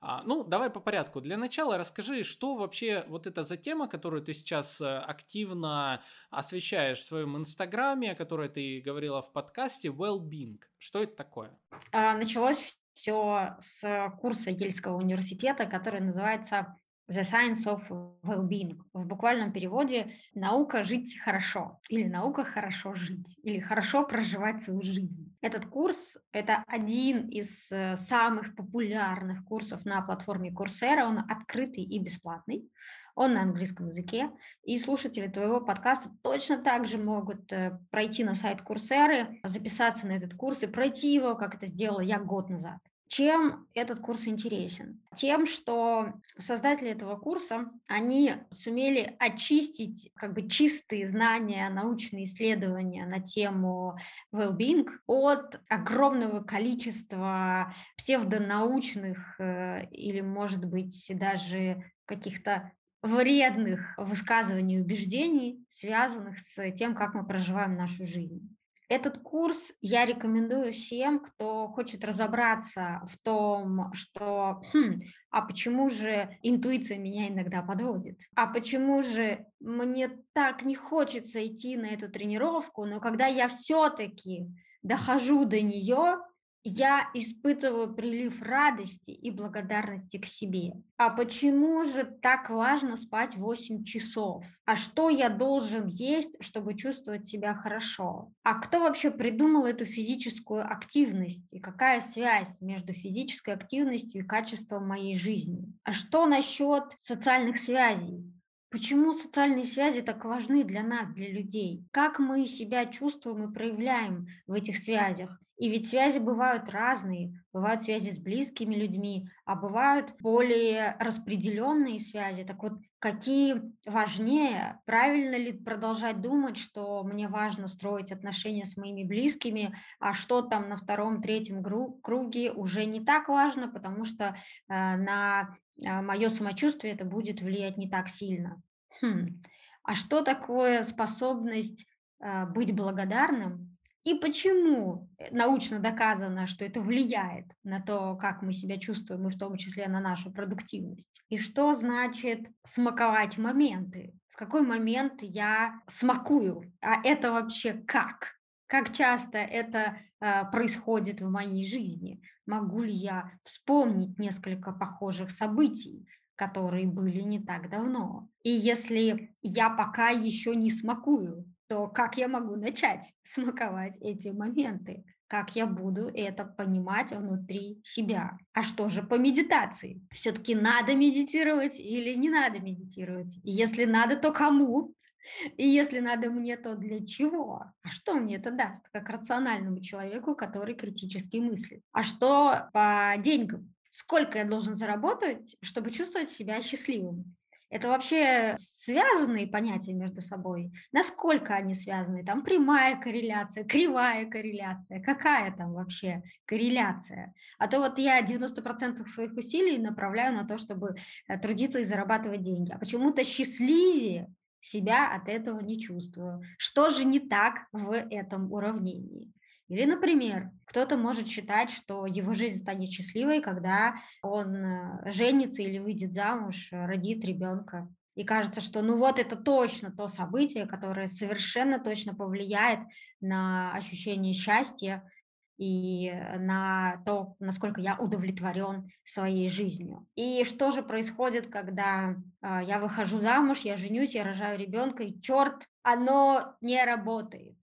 А, 0.03 0.23
ну, 0.25 0.45
давай 0.45 0.71
по 0.71 0.81
порядку. 0.81 1.21
Для 1.21 1.37
начала 1.37 1.77
расскажи, 1.77 2.25
что 2.25 2.57
вообще 2.57 3.05
вот 3.09 3.27
это 3.27 3.43
за 3.43 3.57
тема, 3.59 3.87
которую 3.87 4.23
ты 4.23 4.33
сейчас 4.33 4.81
э, 4.81 4.99
активно 4.99 6.03
освещаешь 6.31 6.99
в 6.99 7.05
своем 7.05 7.37
инстаграме, 7.37 8.13
о 8.13 8.15
которой 8.15 8.49
ты 8.49 8.81
говорила 8.81 9.21
в 9.21 9.31
подкасте, 9.33 9.89
well-being. 9.89 10.59
Что 10.79 11.03
это 11.03 11.17
такое? 11.17 11.59
А, 11.93 12.15
началось 12.15 12.79
все 12.95 13.57
с 13.61 14.11
курса 14.21 14.51
Ельского 14.51 14.97
университета, 14.97 15.67
который 15.67 16.01
называется 16.01 16.77
The 17.11 17.25
Science 17.25 17.67
of 17.67 17.83
Well-being. 18.23 18.79
В 18.93 19.05
буквальном 19.05 19.53
переводе 19.53 20.13
«наука 20.33 20.85
жить 20.85 21.19
хорошо» 21.19 21.81
или 21.89 22.07
«наука 22.07 22.45
хорошо 22.45 22.95
жить» 22.95 23.37
или 23.43 23.59
«хорошо 23.59 24.07
проживать 24.07 24.63
свою 24.63 24.83
жизнь». 24.83 25.37
Этот 25.41 25.67
курс– 25.67 26.17
это 26.33 26.63
один 26.69 27.27
из 27.27 27.73
э, 27.73 27.97
самых 27.97 28.55
популярных 28.55 29.45
курсов 29.45 29.85
на 29.85 30.01
платформе 30.03 30.53
Coursera. 30.53 31.03
Он 31.03 31.19
открытый 31.19 31.83
и 31.83 31.99
бесплатный. 31.99 32.71
Он 33.17 33.35
на 33.35 33.43
английском 33.43 33.89
языке. 33.89 34.31
И 34.63 34.79
слушатели 34.79 35.27
твоего 35.27 35.61
подкаста 35.61 36.11
точно 36.23 36.59
так 36.59 36.87
же 36.87 36.97
могут 36.97 37.53
э, 37.53 37.77
пройти 37.91 38.23
на 38.23 38.35
сайт 38.35 38.63
Курсеры, 38.63 39.41
записаться 39.43 40.07
на 40.07 40.13
этот 40.13 40.35
курс 40.35 40.63
и 40.63 40.69
пройти 40.69 41.13
его, 41.13 41.35
как 41.35 41.57
это 41.57 41.67
сделала 41.67 42.03
я 42.03 42.21
год 42.21 42.51
назад. 42.51 42.79
Чем 43.11 43.67
этот 43.75 43.99
курс 43.99 44.29
интересен? 44.29 45.03
Тем, 45.17 45.45
что 45.45 46.13
создатели 46.39 46.91
этого 46.91 47.17
курса, 47.17 47.69
они 47.89 48.35
сумели 48.53 49.17
очистить 49.19 50.13
как 50.15 50.33
бы 50.33 50.49
чистые 50.49 51.09
знания, 51.09 51.69
научные 51.71 52.27
исследования 52.27 53.05
на 53.07 53.19
тему 53.21 53.99
well-being 54.33 54.87
от 55.09 55.61
огромного 55.69 56.45
количества 56.45 57.75
псевдонаучных 57.97 59.41
э, 59.41 59.87
или, 59.91 60.21
может 60.21 60.65
быть, 60.65 61.11
даже 61.11 61.83
каких-то 62.05 62.71
вредных 63.03 63.93
высказываний 63.99 64.77
и 64.77 64.83
убеждений, 64.83 65.65
связанных 65.69 66.39
с 66.39 66.71
тем, 66.75 66.95
как 66.95 67.15
мы 67.15 67.27
проживаем 67.27 67.75
нашу 67.75 68.07
жизнь. 68.07 68.57
Этот 68.91 69.19
курс 69.19 69.73
я 69.81 70.05
рекомендую 70.05 70.73
всем, 70.73 71.21
кто 71.21 71.69
хочет 71.69 72.05
разобраться 72.05 73.03
в 73.09 73.19
том, 73.19 73.93
что 73.95 74.63
хм, 74.73 74.95
а 75.31 75.43
почему 75.43 75.89
же 75.89 76.37
интуиция 76.43 76.99
меня 76.99 77.29
иногда 77.29 77.63
подводит? 77.63 78.19
А 78.35 78.49
почему 78.49 79.05
же 79.05 79.47
мне 79.61 80.11
так 80.33 80.65
не 80.65 80.75
хочется 80.75 81.47
идти 81.47 81.77
на 81.77 81.87
эту 81.87 82.11
тренировку, 82.11 82.85
но 82.85 82.99
когда 82.99 83.27
я 83.27 83.47
все-таки 83.47 84.49
дохожу 84.83 85.45
до 85.45 85.61
нее, 85.61 86.17
я 86.65 87.09
испытываю 87.15 87.95
прилив 87.95 88.43
радости 88.43 89.11
и 89.11 89.31
благодарности 89.31 90.19
к 90.19 90.27
себе. 90.27 90.75
А 90.97 91.11
почему 91.11 91.85
же 91.85 92.05
так 92.05 92.51
важно 92.51 92.97
спать 92.97 93.37
8 93.37 93.85
часов? 93.85 94.45
А 94.67 94.77
что 94.77 95.09
я 95.09 95.31
должен 95.31 95.87
есть, 95.87 96.37
чтобы 96.43 96.75
чувствовать 96.75 97.25
себя 97.25 97.55
хорошо? 97.55 98.33
А 98.43 98.55
кто 98.55 98.81
вообще 98.81 99.11
придумал 99.11 99.65
эту 99.65 99.87
физическую 99.87 100.71
активность? 100.71 101.53
И 101.53 101.61
какая 101.61 102.01
связь 102.01 102.61
между 102.61 102.93
физической 102.93 103.55
активностью 103.55 104.23
и 104.23 104.27
качеством 104.27 104.87
моей 104.87 105.17
жизни? 105.17 105.73
А 105.85 105.93
что 105.93 106.27
насчет 106.27 106.85
социальных 107.01 107.59
связей? 107.59 108.31
Почему 108.71 109.15
социальные 109.15 109.65
связи 109.65 110.01
так 110.01 110.25
важны 110.25 110.63
для 110.63 110.85
нас, 110.85 111.13
для 111.13 111.29
людей? 111.29 111.85
Как 111.91 112.21
мы 112.21 112.47
себя 112.47 112.87
чувствуем 112.87 113.51
и 113.51 113.53
проявляем 113.53 114.29
в 114.47 114.53
этих 114.53 114.77
связях? 114.77 115.41
И 115.61 115.69
ведь 115.69 115.91
связи 115.91 116.19
бывают 116.19 116.71
разные. 116.71 117.39
Бывают 117.53 117.83
связи 117.83 118.11
с 118.13 118.19
близкими 118.19 118.75
людьми, 118.75 119.29
а 119.45 119.55
бывают 119.55 120.15
более 120.19 120.97
распределенные 120.99 121.99
связи. 121.99 122.45
Так 122.45 122.63
вот, 122.63 122.79
какие 122.99 123.61
важнее? 123.85 124.81
Правильно 124.87 125.37
ли 125.37 125.53
продолжать 125.53 126.23
думать, 126.23 126.57
что 126.57 127.05
мне 127.05 127.29
важно 127.29 127.69
строить 127.69 128.11
отношения 128.11 128.65
с 128.65 128.79
моими 128.79 129.05
близкими, 129.05 129.77
а 129.99 130.15
что 130.15 130.41
там 130.41 130.71
на 130.71 130.77
втором, 130.77 131.21
третьем 131.21 131.63
круге 131.63 132.53
уже 132.53 132.87
не 132.87 133.05
так 133.05 133.29
важно, 133.29 133.69
потому 133.69 134.07
что 134.07 134.29
э, 134.29 134.35
на 134.69 135.57
э, 135.85 136.01
мое 136.01 136.31
самочувствие 136.31 136.95
это 136.95 137.05
будет 137.05 137.43
влиять 137.43 137.77
не 137.77 137.91
так 137.91 138.09
сильно. 138.09 138.63
Хм. 139.03 139.43
А 139.83 139.95
что 139.95 140.23
такое 140.23 140.85
способность 140.85 141.85
э, 142.19 142.47
быть 142.47 142.75
благодарным 142.75 143.70
и 144.05 144.15
почему 144.15 145.09
э, 145.19 145.29
научно 145.31 145.79
доказано, 145.79 146.47
что 146.47 146.65
это 146.65 146.81
влияет 146.81 147.47
на 147.65 147.81
то, 147.81 148.17
как 148.17 148.43
мы 148.43 148.53
себя 148.53 148.79
чувствуем, 148.79 149.27
и 149.27 149.31
в 149.31 149.39
том 149.39 149.57
числе 149.57 149.89
на 149.89 150.01
нашу 150.01 150.33
продуктивность? 150.33 151.23
И 151.29 151.37
что 151.37 151.75
значит 151.75 152.41
смаковать 152.65 153.37
моменты? 153.37 154.15
В 154.31 154.37
какой 154.37 154.63
момент 154.63 155.23
я 155.23 155.81
смакую? 155.87 156.73
А 156.81 157.03
это 157.05 157.31
вообще 157.31 157.75
как? 157.75 158.37
Как 158.67 158.93
часто 158.93 159.37
это 159.37 159.99
э, 160.21 160.51
происходит 160.51 161.21
в 161.21 161.29
моей 161.29 161.67
жизни? 161.67 162.23
Могу 162.47 162.83
ли 162.83 162.93
я 162.93 163.33
вспомнить 163.43 164.19
несколько 164.19 164.73
похожих 164.73 165.31
событий, 165.31 166.09
которые 166.37 166.87
были 166.87 167.21
не 167.21 167.39
так 167.39 167.69
давно? 167.69 168.31
И 168.45 168.51
если 168.51 169.35
я 169.43 169.69
пока 169.69 170.09
еще 170.09 170.57
не 170.57 170.71
смакую 170.71 171.45
то 171.71 171.87
как 171.87 172.17
я 172.17 172.27
могу 172.27 172.57
начать 172.57 173.15
смаковать 173.23 173.97
эти 174.01 174.29
моменты? 174.29 175.05
Как 175.29 175.55
я 175.55 175.67
буду 175.67 176.09
это 176.09 176.45
понимать 176.45 177.13
внутри 177.13 177.81
себя? 177.85 178.37
А 178.53 178.65
что 178.65 178.89
же 178.89 179.05
по 179.05 179.15
медитации? 179.15 180.05
Все-таки 180.13 180.57
надо 180.57 180.97
медитировать 180.97 181.79
или 181.79 182.15
не 182.15 182.29
надо 182.29 182.59
медитировать? 182.59 183.39
Если 183.45 183.85
надо, 183.85 184.17
то 184.17 184.33
кому? 184.33 184.95
И 185.57 185.69
если 185.69 186.01
надо 186.01 186.31
мне, 186.31 186.57
то 186.57 186.75
для 186.75 187.07
чего? 187.07 187.63
А 187.83 187.91
что 187.91 188.15
мне 188.15 188.37
это 188.37 188.51
даст, 188.51 188.89
как 188.89 189.09
рациональному 189.09 189.81
человеку, 189.81 190.35
который 190.35 190.75
критически 190.75 191.37
мыслит? 191.37 191.85
А 191.93 192.03
что 192.03 192.69
по 192.73 193.15
деньгам? 193.19 193.73
Сколько 193.91 194.39
я 194.39 194.45
должен 194.45 194.75
заработать, 194.75 195.57
чтобы 195.63 195.93
чувствовать 195.93 196.33
себя 196.33 196.61
счастливым? 196.63 197.37
Это 197.71 197.89
вообще 197.89 198.57
связанные 198.59 199.47
понятия 199.47 199.93
между 199.93 200.21
собой? 200.21 200.73
Насколько 200.91 201.55
они 201.55 201.75
связаны? 201.75 202.25
Там 202.25 202.43
прямая 202.43 203.01
корреляция, 203.01 203.65
кривая 203.65 204.27
корреляция, 204.27 205.01
какая 205.01 205.55
там 205.57 205.73
вообще 205.73 206.23
корреляция? 206.47 207.33
А 207.59 207.69
то 207.69 207.79
вот 207.79 207.99
я 208.01 208.21
90% 208.23 209.07
своих 209.07 209.33
усилий 209.35 209.79
направляю 209.79 210.35
на 210.35 210.45
то, 210.45 210.59
чтобы 210.59 210.97
э, 211.29 211.39
трудиться 211.39 211.79
и 211.79 211.85
зарабатывать 211.85 212.43
деньги, 212.43 212.73
а 212.73 212.79
почему-то 212.79 213.23
счастливее 213.23 214.29
себя 214.59 215.15
от 215.15 215.29
этого 215.29 215.61
не 215.61 215.81
чувствую. 215.81 216.43
Что 216.59 216.91
же 216.91 217.05
не 217.05 217.21
так 217.21 217.67
в 217.73 217.93
этом 217.93 218.53
уравнении? 218.53 219.33
Или, 219.71 219.85
например, 219.85 220.51
кто-то 220.65 220.97
может 220.97 221.29
считать, 221.29 221.71
что 221.71 222.05
его 222.05 222.35
жизнь 222.35 222.61
станет 222.61 222.89
счастливой, 222.89 223.41
когда 223.41 223.95
он 224.21 224.57
э, 224.57 225.13
женится 225.13 225.63
или 225.63 225.79
выйдет 225.79 226.13
замуж, 226.13 226.71
э, 226.73 226.87
родит 226.87 227.25
ребенка. 227.25 227.89
И 228.17 228.25
кажется, 228.25 228.61
что 228.61 228.83
ну 228.83 228.99
вот 228.99 229.21
это 229.21 229.37
точно 229.37 229.93
то 229.93 230.09
событие, 230.09 230.67
которое 230.67 231.07
совершенно 231.07 231.79
точно 231.79 232.17
повлияет 232.17 232.81
на 233.21 233.73
ощущение 233.73 234.35
счастья 234.35 235.09
и 235.57 236.11
на 236.37 237.01
то, 237.07 237.37
насколько 237.39 237.81
я 237.81 237.97
удовлетворен 237.97 238.91
своей 239.05 239.49
жизнью. 239.49 240.05
И 240.17 240.43
что 240.43 240.73
же 240.73 240.83
происходит, 240.83 241.47
когда 241.47 242.17
э, 242.43 242.61
я 242.67 242.81
выхожу 242.81 243.21
замуж, 243.21 243.61
я 243.61 243.77
женюсь, 243.77 244.17
я 244.17 244.25
рожаю 244.25 244.59
ребенка, 244.59 245.05
и 245.05 245.21
черт, 245.21 245.69
оно 245.85 246.57
не 246.61 246.85
работает 246.85 247.60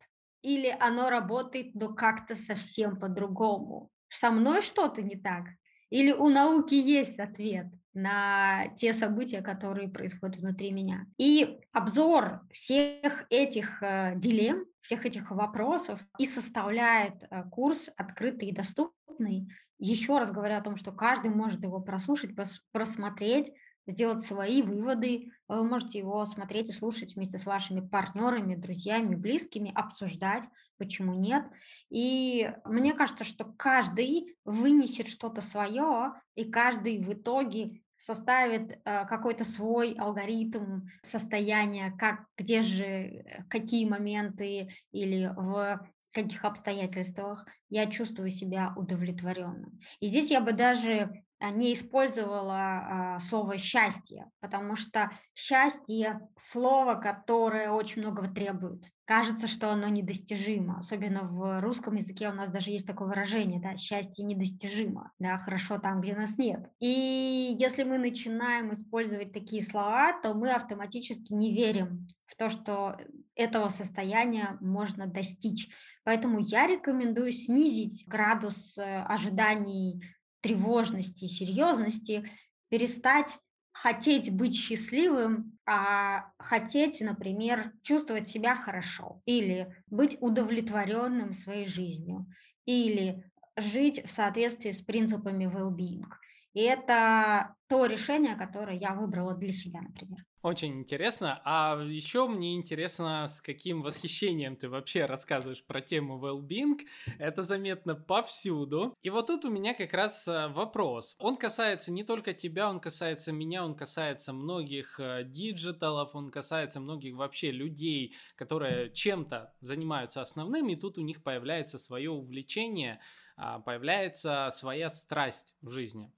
или 0.48 0.74
оно 0.80 1.10
работает, 1.10 1.76
но 1.76 1.94
как-то 1.94 2.34
совсем 2.34 2.96
по-другому? 2.96 3.92
Со 4.08 4.32
мной 4.32 4.62
что-то 4.62 5.02
не 5.02 5.18
так? 5.18 5.44
Или 5.90 6.14
у 6.14 6.30
науки 6.30 6.74
есть 6.74 7.20
ответ 7.20 7.68
на 7.94 8.68
те 8.78 8.94
события, 8.94 9.42
которые 9.42 9.90
происходят 9.90 10.38
внутри 10.38 10.72
меня? 10.72 11.06
И 11.18 11.60
обзор 11.74 12.42
всех 12.50 13.26
этих 13.30 13.84
э, 13.84 14.14
дилемм, 14.16 14.66
всех 14.80 15.06
этих 15.06 15.32
вопросов 15.32 16.00
и 16.18 16.26
составляет 16.26 17.24
э, 17.24 17.44
курс 17.52 17.90
открытый 17.98 18.48
и 18.48 18.56
доступный. 18.56 19.50
Еще 19.80 20.18
раз 20.18 20.32
говорю 20.32 20.56
о 20.56 20.62
том, 20.62 20.78
что 20.78 20.94
каждый 20.94 21.30
может 21.30 21.64
его 21.64 21.82
прослушать, 21.82 22.32
просмотреть, 22.72 23.52
сделать 23.88 24.23
свои 24.23 24.62
выводы. 24.62 25.32
Вы 25.47 25.63
можете 25.63 26.00
его 26.00 26.26
смотреть 26.26 26.69
и 26.69 26.73
слушать 26.73 27.15
вместе 27.15 27.38
с 27.38 27.45
вашими 27.45 27.80
партнерами, 27.80 28.56
друзьями, 28.56 29.15
близкими, 29.15 29.71
обсуждать, 29.73 30.43
почему 30.78 31.13
нет. 31.13 31.45
И 31.89 32.52
мне 32.65 32.93
кажется, 32.93 33.23
что 33.23 33.45
каждый 33.45 34.36
вынесет 34.43 35.08
что-то 35.08 35.41
свое, 35.41 36.13
и 36.36 36.45
каждый 36.45 37.02
в 37.02 37.13
итоге 37.13 37.82
составит 37.95 38.73
э, 38.73 39.06
какой-то 39.08 39.43
свой 39.43 39.93
алгоритм 39.93 40.82
состояния, 41.02 41.91
как, 41.97 42.26
где 42.38 42.62
же, 42.62 42.86
э, 42.86 43.43
какие 43.50 43.89
моменты 43.89 44.69
или 44.91 45.34
в 45.36 45.80
каких 46.13 46.45
обстоятельствах 46.45 47.45
я 47.69 47.88
чувствую 47.88 48.30
себя 48.30 48.73
удовлетворенным. 48.76 49.80
И 50.00 50.08
здесь 50.08 50.32
я 50.32 50.41
бы 50.41 50.52
даже 50.52 51.23
не 51.39 51.73
использовала 51.73 52.56
а, 52.56 53.19
слово 53.19 53.58
счастье, 53.58 54.30
потому 54.39 54.76
что 54.76 55.12
счастье 55.36 56.19
слово, 56.38 56.95
которое 56.95 57.71
очень 57.71 58.02
многого 58.02 58.28
требует. 58.28 58.86
Кажется, 59.06 59.47
что 59.47 59.71
оно 59.71 59.88
недостижимо, 59.88 60.80
особенно 60.80 61.23
в 61.23 61.62
русском 61.62 61.95
языке 61.95 62.30
у 62.30 62.34
нас 62.34 62.50
даже 62.50 62.71
есть 62.71 62.86
такое 62.86 63.08
выражение, 63.08 63.62
да, 63.62 63.78
счастье 63.78 64.26
недостижимо, 64.26 65.13
да, 65.19 65.38
хорошо 65.38 65.78
там, 65.78 66.02
где 66.02 66.13
нас 66.13 66.38
нет. 66.38 66.69
И 66.80 67.56
если 67.58 67.84
мы 67.84 68.00
начинаем 68.00 68.73
использовать 68.73 69.32
такие 69.32 69.63
слова, 69.63 70.19
то 70.21 70.34
мы 70.34 70.52
автоматически 70.52 71.32
не 71.34 71.54
верим 71.54 72.08
в 72.26 72.36
то, 72.36 72.50
что 72.50 72.97
этого 73.36 73.69
состояния 73.69 74.58
можно 74.60 75.08
достичь. 75.08 75.69
Поэтому 76.04 76.39
я 76.39 76.67
рекомендую 76.67 77.32
снизить 77.32 78.04
градус 78.08 78.78
э, 78.78 79.04
ожиданий 79.04 80.04
тревожности 80.48 81.26
и 81.26 81.28
серьезности, 81.28 82.30
перестать 82.70 83.38
хотеть 83.74 84.32
быть 84.32 84.56
счастливым, 84.56 85.60
а 85.66 86.32
хотеть, 86.40 87.02
например, 87.02 87.74
чувствовать 87.84 88.30
себя 88.30 88.56
хорошо, 88.56 89.22
или 89.26 89.76
быть 89.88 90.18
удовлетворенным 90.20 91.34
своей 91.34 91.68
жизнью, 91.68 92.26
или 92.66 93.24
жить 93.58 94.04
в 94.04 94.12
соответствии 94.12 94.72
с 94.72 94.82
принципами 94.82 95.46
well-being. 95.46 96.06
И 96.54 96.62
это 96.62 97.56
то 97.68 97.86
решение, 97.86 98.36
которое 98.36 98.78
я 98.78 98.94
выбрала 98.94 99.36
для 99.36 99.54
себя, 99.54 99.82
например. 99.82 100.26
Очень 100.48 100.80
интересно. 100.80 101.42
А 101.44 101.78
еще 101.78 102.26
мне 102.26 102.56
интересно, 102.56 103.28
с 103.28 103.42
каким 103.42 103.82
восхищением 103.82 104.56
ты 104.56 104.70
вообще 104.70 105.04
рассказываешь 105.04 105.62
про 105.62 105.82
тему 105.82 106.18
well-being. 106.18 106.88
Это 107.20 107.44
заметно 107.44 107.96
повсюду. 107.96 108.96
И 109.02 109.10
вот 109.10 109.28
тут 109.28 109.44
у 109.44 109.50
меня 109.50 109.74
как 109.74 109.92
раз 109.92 110.26
э, 110.26 110.48
вопрос. 110.48 111.18
Он 111.20 111.36
касается 111.36 111.92
не 111.92 112.06
только 112.06 112.34
тебя, 112.34 112.70
он 112.70 112.80
касается 112.80 113.34
меня, 113.34 113.66
он 113.66 113.76
касается 113.76 114.32
многих 114.32 114.98
э, 115.02 115.26
диджиталов, 115.26 116.16
он 116.16 116.32
касается 116.32 116.80
многих 116.80 117.18
вообще 117.18 117.52
людей, 117.52 118.16
которые 118.38 118.90
чем-то 118.94 119.54
занимаются 119.60 120.22
основным, 120.22 120.70
и 120.70 120.78
тут 120.78 120.98
у 120.98 121.02
них 121.02 121.24
появляется 121.24 121.78
свое 121.78 122.10
увлечение, 122.10 123.02
а, 123.36 123.60
появляется 123.60 124.48
своя 124.54 124.90
страсть 124.90 125.58
в 125.62 125.70
жизни. 125.72 126.10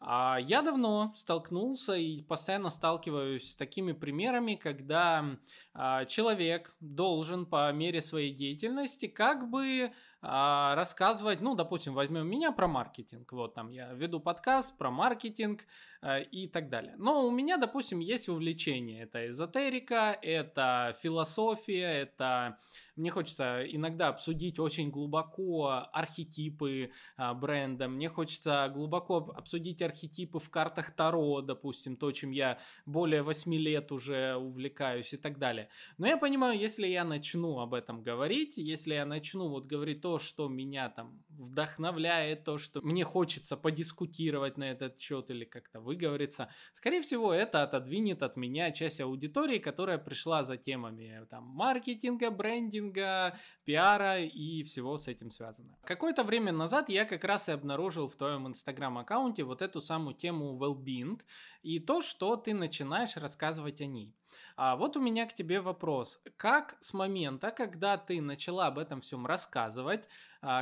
А 0.00 0.38
я 0.40 0.62
давно 0.62 1.12
столкнулся 1.16 1.94
и 1.94 2.22
постоянно 2.22 2.70
сталкиваюсь 2.70 3.52
с 3.52 3.56
такими 3.56 3.92
примерами, 3.92 4.54
когда 4.54 5.24
а, 5.72 6.04
человек 6.04 6.74
должен 6.80 7.46
по 7.46 7.72
мере 7.72 8.02
своей 8.02 8.32
деятельности 8.32 9.06
как 9.06 9.48
бы 9.50 9.92
а, 10.22 10.74
рассказывать, 10.74 11.40
ну, 11.40 11.54
допустим, 11.54 11.94
возьмем 11.94 12.28
меня 12.28 12.52
про 12.52 12.66
маркетинг, 12.66 13.32
вот 13.32 13.54
там 13.54 13.70
я 13.70 13.92
веду 13.92 14.20
подкаст 14.20 14.76
про 14.76 14.90
маркетинг 14.90 15.66
а, 16.02 16.18
и 16.18 16.48
так 16.48 16.68
далее. 16.68 16.94
Но 16.98 17.26
у 17.26 17.30
меня, 17.30 17.56
допустим, 17.56 18.00
есть 18.00 18.28
увлечение, 18.28 19.04
это 19.04 19.28
эзотерика, 19.28 20.18
это 20.20 20.96
философия, 21.00 22.02
это 22.02 22.58
мне 22.96 23.10
хочется 23.10 23.62
иногда 23.64 24.08
обсудить 24.08 24.58
очень 24.58 24.90
глубоко 24.90 25.86
архетипы 25.92 26.90
а, 27.16 27.34
бренда, 27.34 27.88
мне 27.88 28.08
хочется 28.08 28.70
глубоко 28.72 29.32
обсудить 29.36 29.82
архетипы 29.82 30.38
в 30.38 30.50
картах 30.50 30.94
Таро, 30.96 31.42
допустим, 31.42 31.96
то, 31.96 32.10
чем 32.12 32.30
я 32.30 32.58
более 32.86 33.22
8 33.22 33.54
лет 33.54 33.92
уже 33.92 34.36
увлекаюсь 34.36 35.12
и 35.12 35.16
так 35.16 35.38
далее. 35.38 35.68
Но 35.98 36.06
я 36.06 36.16
понимаю, 36.16 36.58
если 36.58 36.86
я 36.86 37.04
начну 37.04 37.58
об 37.60 37.74
этом 37.74 38.02
говорить, 38.02 38.56
если 38.56 38.94
я 38.94 39.04
начну 39.04 39.48
вот 39.48 39.66
говорить 39.66 40.00
то, 40.00 40.18
что 40.18 40.48
меня 40.48 40.88
там 40.88 41.22
вдохновляет, 41.38 42.44
то, 42.44 42.58
что 42.58 42.80
мне 42.82 43.04
хочется 43.04 43.56
подискутировать 43.56 44.56
на 44.56 44.64
этот 44.64 44.98
счет 44.98 45.30
или 45.30 45.44
как-то 45.44 45.80
выговориться, 45.80 46.48
скорее 46.72 47.02
всего, 47.02 47.32
это 47.32 47.62
отодвинет 47.62 48.22
от 48.22 48.36
меня 48.36 48.70
часть 48.70 49.00
аудитории, 49.00 49.58
которая 49.58 49.98
пришла 49.98 50.42
за 50.42 50.56
темами 50.56 51.26
там 51.30 51.44
маркетинга, 51.44 52.30
брендинга, 52.30 53.38
пиара 53.64 54.20
и 54.20 54.62
всего 54.62 54.96
с 54.96 55.08
этим 55.08 55.30
связано. 55.30 55.76
Какое-то 55.84 56.24
время 56.24 56.52
назад 56.52 56.88
я 56.88 57.04
как 57.04 57.24
раз 57.24 57.48
и 57.48 57.52
обнаружил 57.52 58.08
в 58.08 58.16
твоем 58.16 58.46
инстаграм-аккаунте 58.46 59.44
вот 59.44 59.62
эту 59.62 59.80
самую 59.80 60.14
тему 60.14 60.58
well-being 60.58 61.20
и 61.62 61.78
то, 61.78 62.02
что 62.02 62.36
ты 62.36 62.54
начинаешь 62.54 63.16
рассказывать 63.16 63.80
о 63.80 63.86
ней. 63.86 64.14
А 64.56 64.76
вот 64.76 64.96
у 64.96 65.00
меня 65.00 65.26
к 65.26 65.34
тебе 65.34 65.60
вопрос. 65.60 66.22
Как 66.36 66.76
с 66.80 66.94
момента, 66.94 67.50
когда 67.50 67.98
ты 67.98 68.20
начала 68.20 68.66
об 68.66 68.78
этом 68.78 69.00
всем 69.00 69.26
рассказывать, 69.26 70.08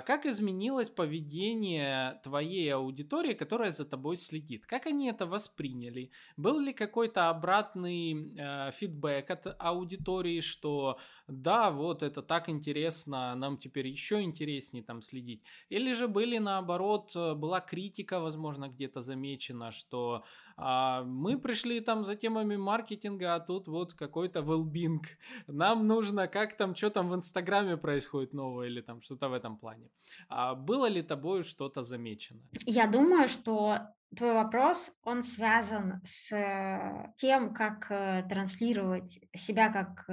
как 0.01 0.25
изменилось 0.25 0.89
поведение 0.89 2.19
твоей 2.23 2.73
аудитории, 2.75 3.35
которая 3.35 3.71
за 3.71 3.85
тобой 3.85 4.17
следит? 4.17 4.65
Как 4.67 4.87
они 4.87 5.09
это 5.09 5.27
восприняли? 5.27 6.11
Был 6.39 6.59
ли 6.59 6.73
какой-то 6.73 7.29
обратный 7.29 8.33
э, 8.35 8.71
фидбэк 8.71 9.31
от 9.31 9.57
аудитории, 9.59 10.41
что 10.41 10.99
да, 11.29 11.71
вот 11.71 12.03
это 12.03 12.23
так 12.23 12.49
интересно, 12.49 13.35
нам 13.35 13.57
теперь 13.57 13.89
еще 13.89 14.21
интереснее 14.21 14.85
там 14.85 15.01
следить? 15.03 15.43
Или 15.71 15.93
же 15.93 16.07
были 16.07 16.39
наоборот, 16.39 17.13
э, 17.17 17.35
была 17.35 17.61
критика, 17.61 18.21
возможно, 18.21 18.69
где-то 18.69 19.01
замечена, 19.01 19.71
что 19.71 20.25
а, 20.57 21.03
мы 21.03 21.39
пришли 21.39 21.81
там 21.81 22.05
за 22.05 22.15
темами 22.15 22.57
маркетинга, 22.57 23.35
а 23.35 23.41
тут 23.41 23.69
вот 23.69 23.95
какой-то 23.95 24.41
well 24.41 25.01
Нам 25.47 25.87
нужно, 25.87 26.29
как 26.29 26.57
там, 26.57 26.75
что 26.75 26.91
там 26.91 27.09
в 27.09 27.15
Инстаграме 27.15 27.77
происходит 27.77 28.35
новое 28.35 28.69
или 28.69 28.81
там 28.81 29.01
что-то 29.01 29.29
в 29.29 29.33
этом 29.33 29.57
плане. 29.57 29.89
А 30.29 30.55
было 30.55 30.87
ли 30.87 31.03
тобой 31.03 31.43
что-то 31.43 31.83
замечено? 31.83 32.41
Я 32.67 32.87
думаю, 32.87 33.29
что 33.29 33.79
твой 34.17 34.35
вопрос, 34.35 34.91
он 35.03 35.25
связан 35.25 36.01
с 36.05 36.33
э, 36.33 37.13
тем, 37.17 37.55
как 37.55 37.91
э, 37.91 38.25
транслировать 38.29 39.19
себя 39.37 39.73
как 39.73 40.09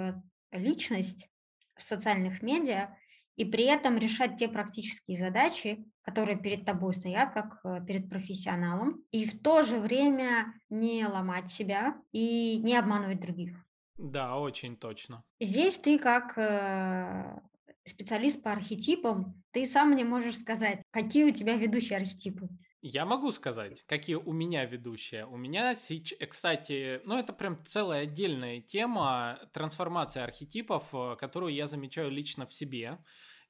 личность 0.51 1.29
в 1.75 1.83
социальных 1.83 2.41
медиа, 2.41 2.95
и 3.37 3.45
при 3.45 3.63
этом 3.63 3.97
решать 3.97 4.35
те 4.35 4.47
практические 4.47 5.17
задачи, 5.17 5.85
которые 6.03 6.37
перед 6.37 6.65
тобой 6.65 6.93
стоят, 6.93 7.33
как 7.33 7.59
э, 7.63 7.83
перед 7.85 8.09
профессионалом, 8.09 9.03
и 9.11 9.25
в 9.25 9.41
то 9.41 9.63
же 9.63 9.79
время 9.79 10.53
не 10.69 11.05
ломать 11.07 11.51
себя 11.51 11.95
и 12.11 12.57
не 12.57 12.75
обманывать 12.75 13.21
других. 13.21 13.57
Да, 13.97 14.37
очень 14.37 14.77
точно. 14.77 15.23
Здесь 15.39 15.77
ты 15.77 15.97
как 15.97 16.37
э, 16.37 17.39
специалист 17.85 18.41
по 18.41 18.51
архетипам, 18.51 19.41
ты 19.51 19.65
сам 19.65 19.91
мне 19.91 20.05
можешь 20.05 20.37
сказать, 20.37 20.81
какие 20.91 21.23
у 21.23 21.33
тебя 21.33 21.55
ведущие 21.55 21.97
архетипы. 21.97 22.49
Я 22.83 23.05
могу 23.05 23.31
сказать, 23.31 23.83
какие 23.85 24.15
у 24.15 24.33
меня 24.33 24.65
ведущие. 24.65 25.27
У 25.27 25.37
меня 25.37 25.75
сейчас, 25.75 26.17
э, 26.19 26.25
кстати, 26.25 27.01
ну 27.05 27.15
это 27.15 27.31
прям 27.31 27.63
целая 27.65 28.03
отдельная 28.03 28.59
тема 28.59 29.39
трансформации 29.53 30.19
архетипов, 30.19 30.85
э, 30.91 31.15
которую 31.19 31.53
я 31.53 31.67
замечаю 31.67 32.09
лично 32.09 32.47
в 32.47 32.53
себе 32.53 32.97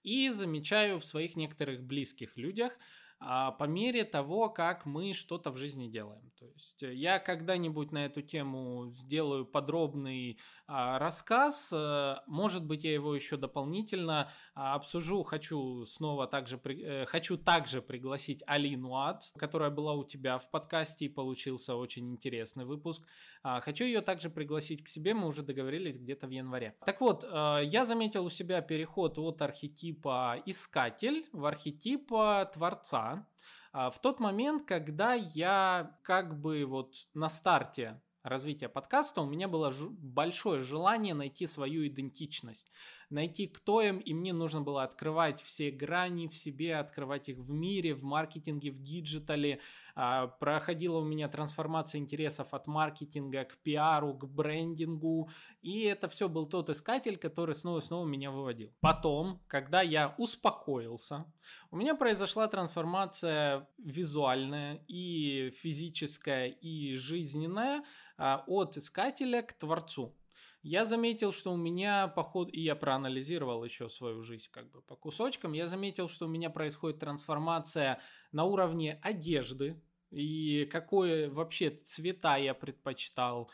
и 0.03 0.29
замечаю 0.29 0.99
в 0.99 1.05
своих 1.05 1.37
некоторых 1.37 1.81
близких 1.81 2.35
людях 2.35 2.77
а, 3.23 3.51
по 3.51 3.65
мере 3.65 4.03
того, 4.03 4.49
как 4.49 4.85
мы 4.85 5.13
что-то 5.13 5.51
в 5.51 5.57
жизни 5.57 5.87
делаем. 5.87 6.31
То 6.37 6.47
есть 6.47 6.83
э, 6.83 6.93
я 6.93 7.17
когда-нибудь 7.19 7.93
на 7.93 8.05
эту 8.05 8.21
тему 8.21 8.91
сделаю 8.95 9.45
подробный 9.45 10.39
рассказ, 10.71 11.69
э, 11.73 12.15
может 12.27 12.65
быть, 12.65 12.83
я 12.83 12.93
его 12.93 13.13
еще 13.13 13.37
дополнительно 13.37 14.31
а, 14.55 14.75
обсужу. 14.75 15.23
Хочу 15.23 15.85
снова 15.85 16.27
также, 16.27 16.59
э, 16.63 17.05
хочу 17.05 17.37
также 17.37 17.81
пригласить 17.81 18.43
Алину 18.47 18.95
Ад, 18.95 19.31
которая 19.37 19.69
была 19.69 19.93
у 19.93 20.03
тебя 20.03 20.37
в 20.37 20.49
подкасте 20.49 21.05
и 21.05 21.09
получился 21.09 21.75
очень 21.75 22.09
интересный 22.09 22.65
выпуск. 22.65 23.03
Хочу 23.43 23.85
ее 23.85 24.01
также 24.01 24.29
пригласить 24.29 24.83
к 24.83 24.87
себе, 24.87 25.13
мы 25.13 25.27
уже 25.27 25.41
договорились 25.41 25.97
где-то 25.97 26.27
в 26.27 26.29
январе. 26.29 26.75
Так 26.85 27.01
вот, 27.01 27.23
я 27.23 27.85
заметил 27.85 28.25
у 28.25 28.29
себя 28.29 28.61
переход 28.61 29.17
от 29.17 29.41
архетипа 29.41 30.37
искатель 30.45 31.27
в 31.33 31.45
архетипа 31.45 32.49
творца. 32.53 33.27
В 33.73 33.95
тот 34.01 34.19
момент, 34.19 34.67
когда 34.67 35.15
я 35.15 35.97
как 36.03 36.39
бы 36.39 36.65
вот 36.65 37.07
на 37.15 37.29
старте 37.29 37.99
развития 38.23 38.69
подкаста 38.69 39.21
у 39.21 39.25
меня 39.25 39.47
было 39.47 39.73
большое 39.89 40.61
желание 40.61 41.13
найти 41.13 41.45
свою 41.45 41.87
идентичность 41.87 42.71
найти, 43.11 43.47
кто 43.47 43.81
им, 43.81 43.99
и 43.99 44.13
мне 44.13 44.33
нужно 44.33 44.61
было 44.61 44.83
открывать 44.83 45.41
все 45.41 45.71
грани 45.71 46.27
в 46.27 46.35
себе, 46.35 46.77
открывать 46.77 47.29
их 47.29 47.37
в 47.37 47.51
мире, 47.51 47.93
в 47.93 48.03
маркетинге, 48.03 48.71
в 48.71 48.79
диджитале. 48.79 49.59
А, 49.93 50.27
проходила 50.27 50.99
у 50.99 51.03
меня 51.03 51.27
трансформация 51.27 51.99
интересов 51.99 52.53
от 52.53 52.67
маркетинга 52.67 53.43
к 53.43 53.57
пиару, 53.57 54.13
к 54.13 54.25
брендингу, 54.25 55.29
и 55.61 55.81
это 55.81 56.07
все 56.07 56.29
был 56.29 56.47
тот 56.47 56.69
искатель, 56.69 57.17
который 57.17 57.55
снова 57.55 57.79
и 57.79 57.81
снова 57.81 58.05
меня 58.05 58.31
выводил. 58.31 58.73
Потом, 58.79 59.41
когда 59.47 59.81
я 59.81 60.15
успокоился, 60.17 61.25
у 61.71 61.75
меня 61.75 61.95
произошла 61.95 62.47
трансформация 62.47 63.67
визуальная 63.77 64.83
и 64.87 65.49
физическая 65.51 66.47
и 66.47 66.95
жизненная 66.95 67.83
а, 68.17 68.43
от 68.47 68.77
искателя 68.77 69.41
к 69.41 69.53
творцу 69.53 70.15
я 70.63 70.85
заметил, 70.85 71.31
что 71.31 71.51
у 71.51 71.57
меня 71.57 72.07
поход, 72.07 72.49
и 72.51 72.61
я 72.61 72.75
проанализировал 72.75 73.63
еще 73.63 73.89
свою 73.89 74.21
жизнь 74.21 74.47
как 74.51 74.69
бы 74.71 74.81
по 74.81 74.95
кусочкам, 74.95 75.53
я 75.53 75.67
заметил, 75.67 76.07
что 76.07 76.25
у 76.25 76.29
меня 76.29 76.49
происходит 76.49 76.99
трансформация 76.99 77.99
на 78.31 78.43
уровне 78.43 78.99
одежды, 79.01 79.81
и 80.11 80.65
какое 80.65 81.29
вообще 81.29 81.69
цвета 81.69 82.35
я 82.37 82.53
предпочитал, 82.53 83.49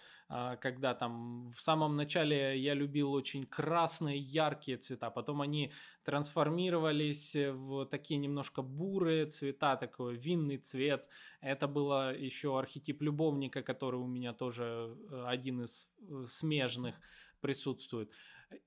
когда 0.59 0.93
там 0.93 1.47
в 1.55 1.61
самом 1.61 1.95
начале 1.95 2.59
я 2.59 2.73
любил 2.73 3.13
очень 3.13 3.45
красные, 3.45 4.17
яркие 4.17 4.77
цвета, 4.77 5.09
потом 5.09 5.41
они 5.41 5.71
трансформировались 6.03 7.35
в 7.35 7.85
такие 7.85 8.17
немножко 8.17 8.61
бурые 8.61 9.25
цвета, 9.27 9.77
такой 9.77 10.15
винный 10.15 10.57
цвет. 10.57 11.07
Это 11.41 11.67
было 11.67 12.15
еще 12.15 12.59
архетип 12.59 13.01
любовника, 13.01 13.61
который 13.61 13.99
у 13.99 14.07
меня 14.07 14.33
тоже 14.33 14.97
э, 15.09 15.23
один 15.27 15.63
из 15.63 15.87
э, 15.99 16.23
смежных 16.27 16.95
присутствует. 17.39 18.11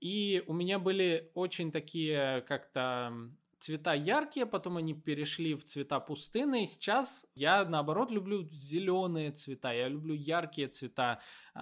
И 0.00 0.42
у 0.46 0.52
меня 0.52 0.78
были 0.78 1.30
очень 1.34 1.72
такие 1.72 2.42
как-то 2.42 3.12
цвета 3.60 3.94
яркие, 3.94 4.46
потом 4.46 4.78
они 4.78 4.94
перешли 4.94 5.54
в 5.54 5.64
цвета 5.64 6.00
пустыны, 6.00 6.64
и 6.64 6.66
сейчас 6.66 7.26
я, 7.34 7.64
наоборот, 7.64 8.10
люблю 8.10 8.48
зеленые 8.50 9.30
цвета, 9.30 9.72
я 9.72 9.88
люблю 9.88 10.14
яркие 10.14 10.68
цвета, 10.68 11.20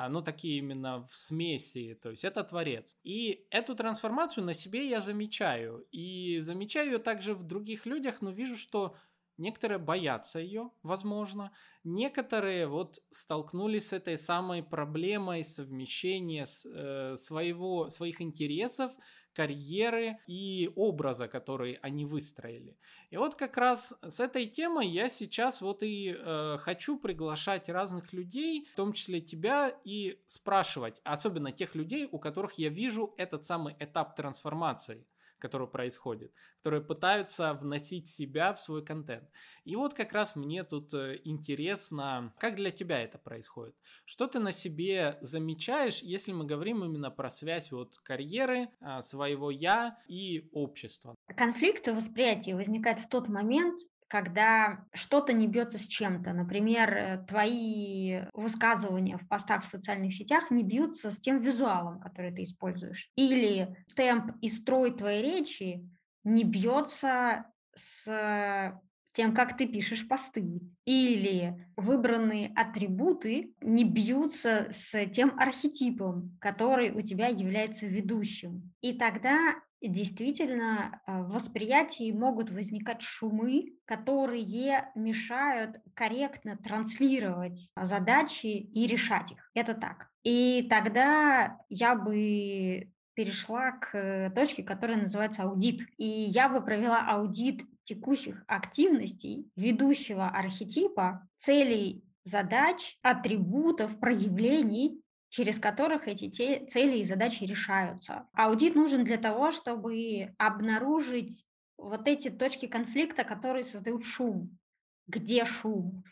ну, 0.08 0.22
такие 0.22 0.58
именно 0.58 1.04
в 1.04 1.14
смеси, 1.14 1.98
то 2.00 2.10
есть 2.10 2.24
это 2.24 2.44
творец. 2.44 2.96
И 3.02 3.46
эту 3.50 3.74
трансформацию 3.74 4.44
на 4.44 4.54
себе 4.54 4.88
я 4.88 5.00
замечаю, 5.00 5.86
и 5.90 6.38
замечаю 6.38 6.92
ее 6.92 6.98
также 6.98 7.34
в 7.34 7.44
других 7.44 7.84
людях, 7.84 8.22
но 8.22 8.30
вижу, 8.30 8.56
что 8.56 8.94
Некоторые 9.38 9.78
боятся 9.78 10.40
ее, 10.40 10.70
возможно. 10.82 11.52
Некоторые 11.84 12.66
вот 12.66 12.98
столкнулись 13.10 13.88
с 13.88 13.92
этой 13.92 14.18
самой 14.18 14.64
проблемой 14.64 15.44
совмещения 15.44 16.44
э, 16.44 17.16
своего, 17.16 17.88
своих 17.88 18.20
интересов 18.20 18.92
карьеры 19.32 20.18
и 20.26 20.68
образа, 20.74 21.28
который 21.28 21.74
они 21.74 22.04
выстроили. 22.04 22.76
И 23.10 23.16
вот 23.16 23.36
как 23.36 23.56
раз 23.56 23.94
с 24.02 24.18
этой 24.18 24.46
темой 24.46 24.88
я 24.88 25.08
сейчас 25.08 25.60
вот 25.60 25.84
и 25.84 26.16
э, 26.18 26.56
хочу 26.58 26.98
приглашать 26.98 27.68
разных 27.68 28.12
людей, 28.12 28.66
в 28.72 28.74
том 28.74 28.92
числе 28.92 29.20
тебя, 29.20 29.68
и 29.84 30.20
спрашивать, 30.26 31.00
особенно 31.04 31.52
тех 31.52 31.76
людей, 31.76 32.08
у 32.10 32.18
которых 32.18 32.54
я 32.54 32.70
вижу 32.70 33.14
этот 33.16 33.44
самый 33.44 33.76
этап 33.78 34.16
трансформации 34.16 35.06
которое 35.38 35.66
происходит, 35.66 36.32
которые 36.58 36.82
пытаются 36.82 37.54
вносить 37.54 38.08
себя 38.08 38.52
в 38.52 38.60
свой 38.60 38.84
контент. 38.84 39.28
И 39.64 39.76
вот 39.76 39.94
как 39.94 40.12
раз 40.12 40.36
мне 40.36 40.64
тут 40.64 40.92
э, 40.94 41.20
интересно, 41.24 42.32
как 42.38 42.56
для 42.56 42.70
тебя 42.70 43.00
это 43.02 43.18
происходит? 43.18 43.74
Что 44.04 44.26
ты 44.26 44.38
на 44.38 44.52
себе 44.52 45.18
замечаешь, 45.20 46.02
если 46.02 46.32
мы 46.32 46.44
говорим 46.44 46.84
именно 46.84 47.10
про 47.10 47.30
связь 47.30 47.70
вот 47.70 47.98
карьеры, 47.98 48.68
а, 48.80 49.02
своего 49.02 49.50
я 49.50 49.98
и 50.08 50.48
общества? 50.52 51.14
Конфликт 51.36 51.86
восприятия 51.88 52.54
возникает 52.54 52.98
в 52.98 53.08
тот 53.08 53.28
момент, 53.28 53.78
когда 54.08 54.84
что-то 54.94 55.32
не 55.32 55.46
бьется 55.46 55.78
с 55.78 55.86
чем-то. 55.86 56.32
Например, 56.32 56.94
э, 56.94 57.24
твои 57.28 58.22
высказывания 58.32 59.18
в 59.18 59.28
постах 59.28 59.64
в 59.64 59.68
социальных 59.68 60.14
сетях 60.14 60.50
не 60.50 60.64
бьются 60.64 61.10
с 61.10 61.18
тем 61.18 61.38
визуалом, 61.38 62.00
который 62.00 62.34
ты 62.34 62.44
используешь. 62.44 63.10
Или 63.16 63.76
темп 63.94 64.36
и 64.40 64.48
строй 64.48 64.96
твоей 64.96 65.22
речи 65.22 65.88
не 66.24 66.44
бьется 66.44 67.44
с 67.74 68.80
тем, 69.12 69.34
как 69.34 69.56
ты 69.56 69.66
пишешь 69.66 70.06
посты, 70.06 70.60
или 70.84 71.66
выбранные 71.76 72.52
атрибуты 72.54 73.52
не 73.60 73.82
бьются 73.82 74.68
с 74.70 75.06
тем 75.06 75.38
архетипом, 75.38 76.36
который 76.40 76.92
у 76.92 77.02
тебя 77.02 77.26
является 77.26 77.86
ведущим. 77.86 78.72
И 78.80 78.92
тогда 78.92 79.56
действительно 79.80 81.00
а, 81.06 81.22
в 81.22 81.32
восприятии 81.32 82.12
могут 82.12 82.50
возникать 82.50 83.02
шумы, 83.02 83.76
которые 83.84 84.90
мешают 84.94 85.76
корректно 85.94 86.56
транслировать 86.56 87.70
задачи 87.80 88.46
и 88.46 88.86
решать 88.86 89.32
их. 89.32 89.50
Это 89.54 89.74
так. 89.74 90.08
И 90.24 90.66
тогда 90.68 91.58
я 91.68 91.94
бы 91.94 92.90
перешла 93.14 93.72
к 93.72 94.30
точке, 94.34 94.62
которая 94.62 95.02
называется 95.02 95.42
аудит. 95.42 95.82
И 95.96 96.06
я 96.06 96.48
бы 96.48 96.64
провела 96.64 97.00
аудит 97.00 97.62
текущих 97.82 98.44
активностей 98.46 99.50
ведущего 99.56 100.28
архетипа, 100.28 101.26
целей 101.38 102.04
задач, 102.22 102.96
атрибутов, 103.02 103.98
проявлений 103.98 105.02
через 105.30 105.58
которых 105.58 106.08
эти 106.08 106.30
те, 106.30 106.66
цели 106.66 106.98
и 106.98 107.04
задачи 107.04 107.44
решаются. 107.44 108.26
Аудит 108.34 108.74
нужен 108.74 109.04
для 109.04 109.18
того, 109.18 109.52
чтобы 109.52 110.34
обнаружить 110.38 111.44
вот 111.76 112.08
эти 112.08 112.28
точки 112.30 112.66
конфликта, 112.66 113.24
которые 113.24 113.64
создают 113.64 114.04
шум. 114.04 114.58
Где 115.06 115.44
шум? 115.44 116.04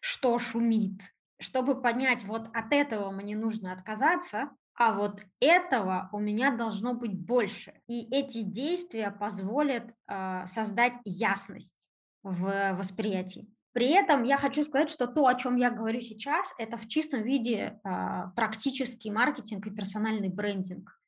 Что 0.00 0.38
шумит? 0.38 1.00
Чтобы 1.38 1.80
понять, 1.80 2.24
вот 2.24 2.48
от 2.54 2.72
этого 2.72 3.10
мне 3.10 3.36
нужно 3.36 3.72
отказаться, 3.72 4.50
а 4.74 4.94
вот 4.94 5.22
этого 5.40 6.08
у 6.12 6.18
меня 6.18 6.56
должно 6.56 6.94
быть 6.94 7.18
больше. 7.18 7.74
И 7.86 8.08
эти 8.14 8.42
действия 8.42 9.10
позволят 9.10 9.84
э, 10.08 10.46
создать 10.46 10.94
ясность 11.04 11.88
в 12.22 12.74
восприятии. 12.74 13.46
При 13.72 13.90
этом 13.90 14.24
я 14.24 14.36
хочу 14.36 14.64
сказать, 14.64 14.90
что 14.90 15.06
то, 15.06 15.26
о 15.26 15.34
чем 15.34 15.56
я 15.56 15.70
говорю 15.70 16.00
сейчас, 16.00 16.52
это 16.58 16.76
в 16.76 16.88
чистом 16.88 17.22
виде 17.22 17.80
э, 17.84 18.22
практический 18.34 19.10
маркетинг 19.10 19.66
и 19.66 19.70
персональный 19.70 20.28
брендинг. 20.28 20.98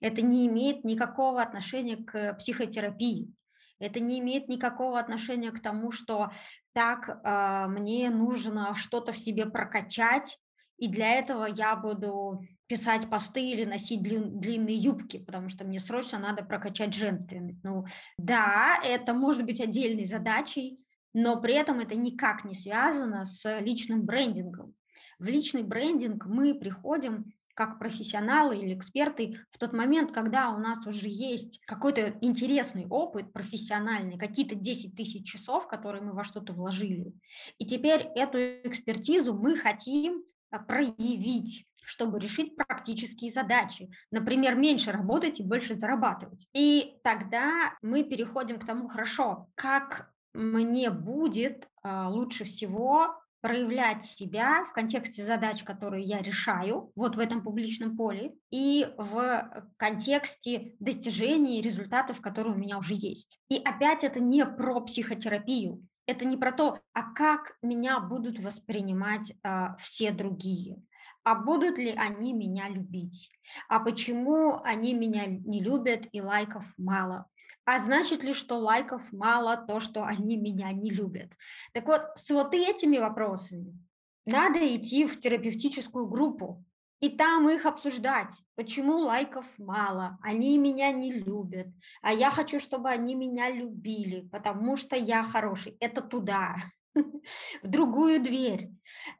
Это 0.00 0.22
не 0.22 0.46
имеет 0.46 0.84
никакого 0.84 1.42
отношения 1.42 1.96
к 1.96 2.34
психотерапии. 2.34 3.32
Это 3.78 3.98
не 3.98 4.20
имеет 4.20 4.48
никакого 4.48 5.00
отношения 5.00 5.50
к 5.50 5.60
тому, 5.60 5.90
что 5.90 6.30
так 6.72 7.08
э, 7.08 7.66
мне 7.68 8.10
нужно 8.10 8.74
что-то 8.76 9.10
в 9.10 9.18
себе 9.18 9.46
прокачать, 9.46 10.38
и 10.78 10.88
для 10.88 11.14
этого 11.14 11.46
я 11.46 11.76
буду 11.76 12.42
писать 12.66 13.08
посты 13.10 13.50
или 13.50 13.64
носить 13.64 14.02
длин, 14.02 14.40
длинные 14.40 14.76
юбки, 14.76 15.18
потому 15.18 15.48
что 15.48 15.64
мне 15.64 15.78
срочно 15.78 16.18
надо 16.18 16.44
прокачать 16.44 16.94
женственность. 16.94 17.62
Ну 17.62 17.84
да, 18.18 18.80
это 18.82 19.14
может 19.14 19.44
быть 19.44 19.60
отдельной 19.60 20.04
задачей, 20.04 20.81
но 21.12 21.40
при 21.40 21.54
этом 21.54 21.80
это 21.80 21.94
никак 21.94 22.44
не 22.44 22.54
связано 22.54 23.24
с 23.24 23.60
личным 23.60 24.04
брендингом. 24.04 24.74
В 25.18 25.24
личный 25.24 25.62
брендинг 25.62 26.26
мы 26.26 26.54
приходим 26.54 27.32
как 27.54 27.78
профессионалы 27.78 28.56
или 28.56 28.74
эксперты 28.74 29.38
в 29.50 29.58
тот 29.58 29.72
момент, 29.72 30.12
когда 30.12 30.50
у 30.50 30.58
нас 30.58 30.86
уже 30.86 31.08
есть 31.08 31.60
какой-то 31.66 32.16
интересный 32.20 32.86
опыт 32.88 33.32
профессиональный, 33.32 34.18
какие-то 34.18 34.54
10 34.54 34.96
тысяч 34.96 35.30
часов, 35.30 35.68
которые 35.68 36.02
мы 36.02 36.12
во 36.12 36.24
что-то 36.24 36.54
вложили. 36.54 37.12
И 37.58 37.66
теперь 37.66 38.08
эту 38.14 38.38
экспертизу 38.38 39.34
мы 39.34 39.58
хотим 39.58 40.24
а, 40.50 40.58
проявить 40.58 41.66
чтобы 41.84 42.20
решить 42.20 42.56
практические 42.56 43.32
задачи. 43.32 43.90
Например, 44.12 44.54
меньше 44.54 44.92
работать 44.92 45.40
и 45.40 45.42
больше 45.42 45.74
зарабатывать. 45.74 46.46
И 46.54 46.94
тогда 47.02 47.74
мы 47.82 48.04
переходим 48.04 48.60
к 48.60 48.64
тому, 48.64 48.88
хорошо, 48.88 49.48
как 49.56 50.12
мне 50.34 50.90
будет 50.90 51.68
а, 51.82 52.08
лучше 52.08 52.44
всего 52.44 53.16
проявлять 53.42 54.04
себя 54.04 54.64
в 54.64 54.72
контексте 54.72 55.24
задач, 55.24 55.64
которые 55.64 56.04
я 56.04 56.22
решаю, 56.22 56.92
вот 56.94 57.16
в 57.16 57.18
этом 57.18 57.42
публичном 57.42 57.96
поле, 57.96 58.34
и 58.50 58.86
в 58.96 59.66
контексте 59.76 60.76
достижений 60.78 61.60
результатов, 61.60 62.20
которые 62.20 62.54
у 62.54 62.58
меня 62.58 62.78
уже 62.78 62.94
есть. 62.94 63.40
И 63.48 63.56
опять 63.56 64.04
это 64.04 64.20
не 64.20 64.46
про 64.46 64.80
психотерапию, 64.80 65.84
это 66.06 66.24
не 66.24 66.36
про 66.36 66.52
то, 66.52 66.78
а 66.94 67.12
как 67.14 67.56
меня 67.62 67.98
будут 67.98 68.38
воспринимать 68.38 69.32
а, 69.42 69.76
все 69.76 70.12
другие, 70.12 70.80
а 71.24 71.34
будут 71.34 71.78
ли 71.78 71.90
они 71.90 72.32
меня 72.32 72.68
любить, 72.68 73.30
а 73.68 73.80
почему 73.80 74.60
они 74.62 74.94
меня 74.94 75.26
не 75.26 75.60
любят 75.60 76.06
и 76.12 76.20
лайков 76.20 76.72
мало, 76.76 77.26
а 77.64 77.78
значит 77.78 78.24
ли, 78.24 78.32
что 78.32 78.58
лайков 78.58 79.12
мало 79.12 79.56
то, 79.56 79.80
что 79.80 80.04
они 80.04 80.36
меня 80.36 80.72
не 80.72 80.90
любят? 80.90 81.32
Так 81.72 81.86
вот, 81.86 82.02
с 82.16 82.30
вот 82.30 82.54
этими 82.54 82.98
вопросами 82.98 83.78
надо 84.26 84.58
идти 84.76 85.06
в 85.06 85.20
терапевтическую 85.20 86.06
группу 86.06 86.64
и 87.00 87.08
там 87.08 87.50
их 87.50 87.66
обсуждать, 87.66 88.32
почему 88.54 88.98
лайков 88.98 89.46
мало, 89.58 90.18
они 90.22 90.56
меня 90.58 90.92
не 90.92 91.12
любят, 91.12 91.66
а 92.00 92.12
я 92.12 92.30
хочу, 92.30 92.60
чтобы 92.60 92.90
они 92.90 93.16
меня 93.16 93.50
любили, 93.50 94.28
потому 94.30 94.76
что 94.76 94.94
я 94.94 95.24
хороший. 95.24 95.76
Это 95.80 96.00
туда, 96.00 96.54
в 96.94 97.66
другую 97.66 98.22
дверь. 98.22 98.70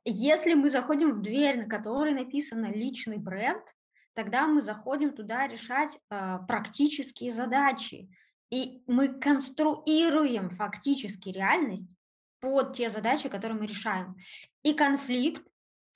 Если 0.04 0.54
мы 0.54 0.70
заходим 0.70 1.12
в 1.12 1.22
дверь, 1.22 1.58
на 1.58 1.68
которой 1.68 2.14
написано 2.14 2.66
личный 2.66 3.18
бренд, 3.18 3.64
тогда 4.14 4.46
мы 4.46 4.62
заходим 4.62 5.14
туда 5.14 5.46
решать 5.46 5.98
э, 6.10 6.38
практические 6.46 7.32
задачи. 7.32 8.08
И 8.52 8.82
мы 8.86 9.08
конструируем 9.08 10.50
фактически 10.50 11.30
реальность 11.30 11.88
под 12.38 12.76
те 12.76 12.90
задачи, 12.90 13.30
которые 13.30 13.58
мы 13.58 13.66
решаем. 13.66 14.14
И 14.62 14.74
конфликт 14.74 15.42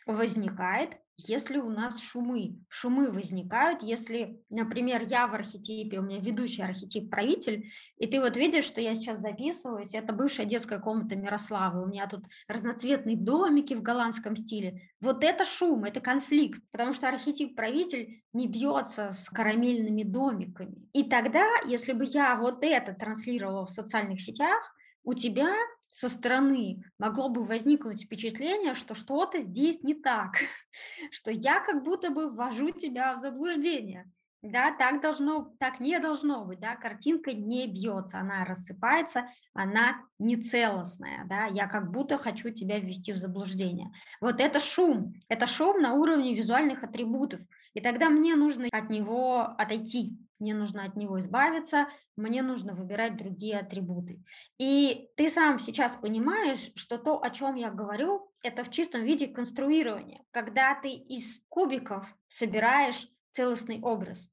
возникает 0.06 0.96
если 1.18 1.58
у 1.58 1.70
нас 1.70 2.00
шумы. 2.00 2.58
Шумы 2.68 3.10
возникают, 3.10 3.82
если, 3.82 4.42
например, 4.50 5.06
я 5.08 5.26
в 5.26 5.34
архетипе, 5.34 5.98
у 5.98 6.02
меня 6.02 6.20
ведущий 6.20 6.62
архетип 6.62 7.10
правитель, 7.10 7.70
и 7.96 8.06
ты 8.06 8.20
вот 8.20 8.36
видишь, 8.36 8.64
что 8.64 8.80
я 8.80 8.94
сейчас 8.94 9.20
записываюсь, 9.20 9.94
это 9.94 10.12
бывшая 10.12 10.46
детская 10.46 10.78
комната 10.78 11.16
Мирославы, 11.16 11.82
у 11.82 11.86
меня 11.86 12.06
тут 12.06 12.24
разноцветные 12.48 13.16
домики 13.16 13.74
в 13.74 13.82
голландском 13.82 14.36
стиле. 14.36 14.82
Вот 15.00 15.24
это 15.24 15.44
шум, 15.44 15.84
это 15.84 16.00
конфликт, 16.00 16.60
потому 16.70 16.92
что 16.92 17.08
архетип 17.08 17.56
правитель 17.56 18.22
не 18.32 18.46
бьется 18.46 19.12
с 19.12 19.28
карамельными 19.30 20.02
домиками. 20.02 20.88
И 20.92 21.04
тогда, 21.04 21.46
если 21.66 21.92
бы 21.92 22.04
я 22.04 22.36
вот 22.36 22.62
это 22.62 22.92
транслировала 22.92 23.66
в 23.66 23.70
социальных 23.70 24.20
сетях, 24.20 24.60
у 25.04 25.14
тебя 25.14 25.54
со 25.90 26.08
стороны 26.08 26.84
могло 26.98 27.28
бы 27.28 27.44
возникнуть 27.44 28.04
впечатление, 28.04 28.74
что 28.74 28.94
что-то 28.94 29.38
здесь 29.38 29.82
не 29.82 29.94
так, 29.94 30.36
что 31.10 31.30
я 31.30 31.60
как 31.60 31.82
будто 31.82 32.10
бы 32.10 32.30
ввожу 32.30 32.70
тебя 32.70 33.16
в 33.16 33.20
заблуждение. 33.20 34.10
Да, 34.42 34.70
так 34.70 35.00
должно, 35.00 35.54
так 35.58 35.80
не 35.80 35.98
должно 35.98 36.44
быть, 36.44 36.60
да, 36.60 36.76
картинка 36.76 37.32
не 37.32 37.66
бьется, 37.66 38.18
она 38.20 38.44
рассыпается, 38.44 39.28
она 39.54 39.96
не 40.18 40.36
целостная, 40.36 41.24
да, 41.24 41.46
я 41.46 41.66
как 41.66 41.90
будто 41.90 42.16
хочу 42.16 42.50
тебя 42.50 42.78
ввести 42.78 43.12
в 43.12 43.16
заблуждение. 43.16 43.90
Вот 44.20 44.40
это 44.40 44.60
шум, 44.60 45.14
это 45.28 45.46
шум 45.46 45.80
на 45.80 45.94
уровне 45.94 46.34
визуальных 46.34 46.84
атрибутов, 46.84 47.40
и 47.76 47.80
тогда 47.82 48.08
мне 48.08 48.36
нужно 48.36 48.68
от 48.72 48.88
него 48.88 49.42
отойти, 49.42 50.18
мне 50.38 50.54
нужно 50.54 50.84
от 50.84 50.96
него 50.96 51.20
избавиться, 51.20 51.88
мне 52.16 52.40
нужно 52.40 52.72
выбирать 52.72 53.18
другие 53.18 53.58
атрибуты. 53.58 54.24
И 54.58 55.10
ты 55.14 55.28
сам 55.28 55.58
сейчас 55.58 55.92
понимаешь, 56.00 56.70
что 56.74 56.96
то, 56.96 57.22
о 57.22 57.28
чем 57.28 57.54
я 57.54 57.70
говорю, 57.70 58.32
это 58.42 58.64
в 58.64 58.70
чистом 58.70 59.02
виде 59.04 59.26
конструирование, 59.26 60.22
когда 60.30 60.74
ты 60.74 60.88
из 60.88 61.42
кубиков 61.50 62.06
собираешь 62.28 63.06
целостный 63.32 63.82
образ. 63.82 64.26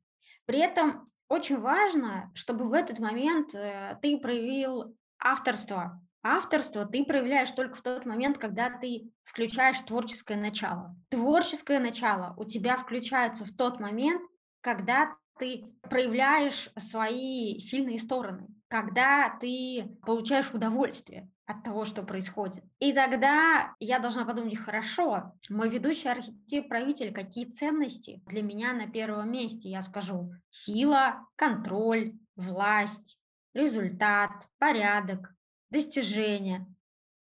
При 0.45 0.59
этом 0.59 1.11
очень 1.27 1.59
важно, 1.59 2.31
чтобы 2.35 2.69
в 2.69 2.71
этот 2.71 2.99
момент 2.99 3.53
э, 3.53 3.99
ты 4.01 4.17
проявил 4.19 4.95
авторство. 5.19 6.01
Авторство 6.23 6.85
ты 6.85 7.03
проявляешь 7.03 7.51
только 7.51 7.75
в 7.75 7.81
тот 7.81 8.05
момент, 8.05 8.37
когда 8.37 8.69
ты 8.69 9.11
включаешь 9.25 9.81
творческое 9.81 10.37
начало. 10.37 10.95
Творческое 11.09 11.79
начало 11.79 12.33
у 12.37 12.45
тебя 12.45 12.77
включается 12.77 13.43
в 13.43 13.53
тот 13.55 13.81
момент, 13.81 14.21
когда 14.61 15.15
ты 15.37 15.65
проявляешь 15.81 16.69
свои 16.77 17.59
сильные 17.59 17.99
стороны, 17.99 18.47
когда 18.69 19.37
ты 19.41 19.97
получаешь 20.05 20.53
удовольствие 20.53 21.29
от 21.45 21.63
того, 21.63 21.83
что 21.83 22.03
происходит. 22.03 22.63
И 22.79 22.93
тогда 22.93 23.75
я 23.79 23.99
должна 23.99 24.23
подумать, 24.23 24.57
хорошо, 24.57 25.33
мой 25.49 25.69
ведущий 25.69 26.07
архетип 26.07 26.69
правитель, 26.69 27.13
какие 27.13 27.51
ценности 27.51 28.21
для 28.27 28.41
меня 28.41 28.71
на 28.71 28.87
первом 28.87 29.31
месте? 29.31 29.69
Я 29.69 29.81
скажу, 29.81 30.31
сила, 30.49 31.27
контроль, 31.35 32.13
власть, 32.37 33.17
результат, 33.53 34.31
порядок, 34.57 35.33
достижение. 35.73 36.65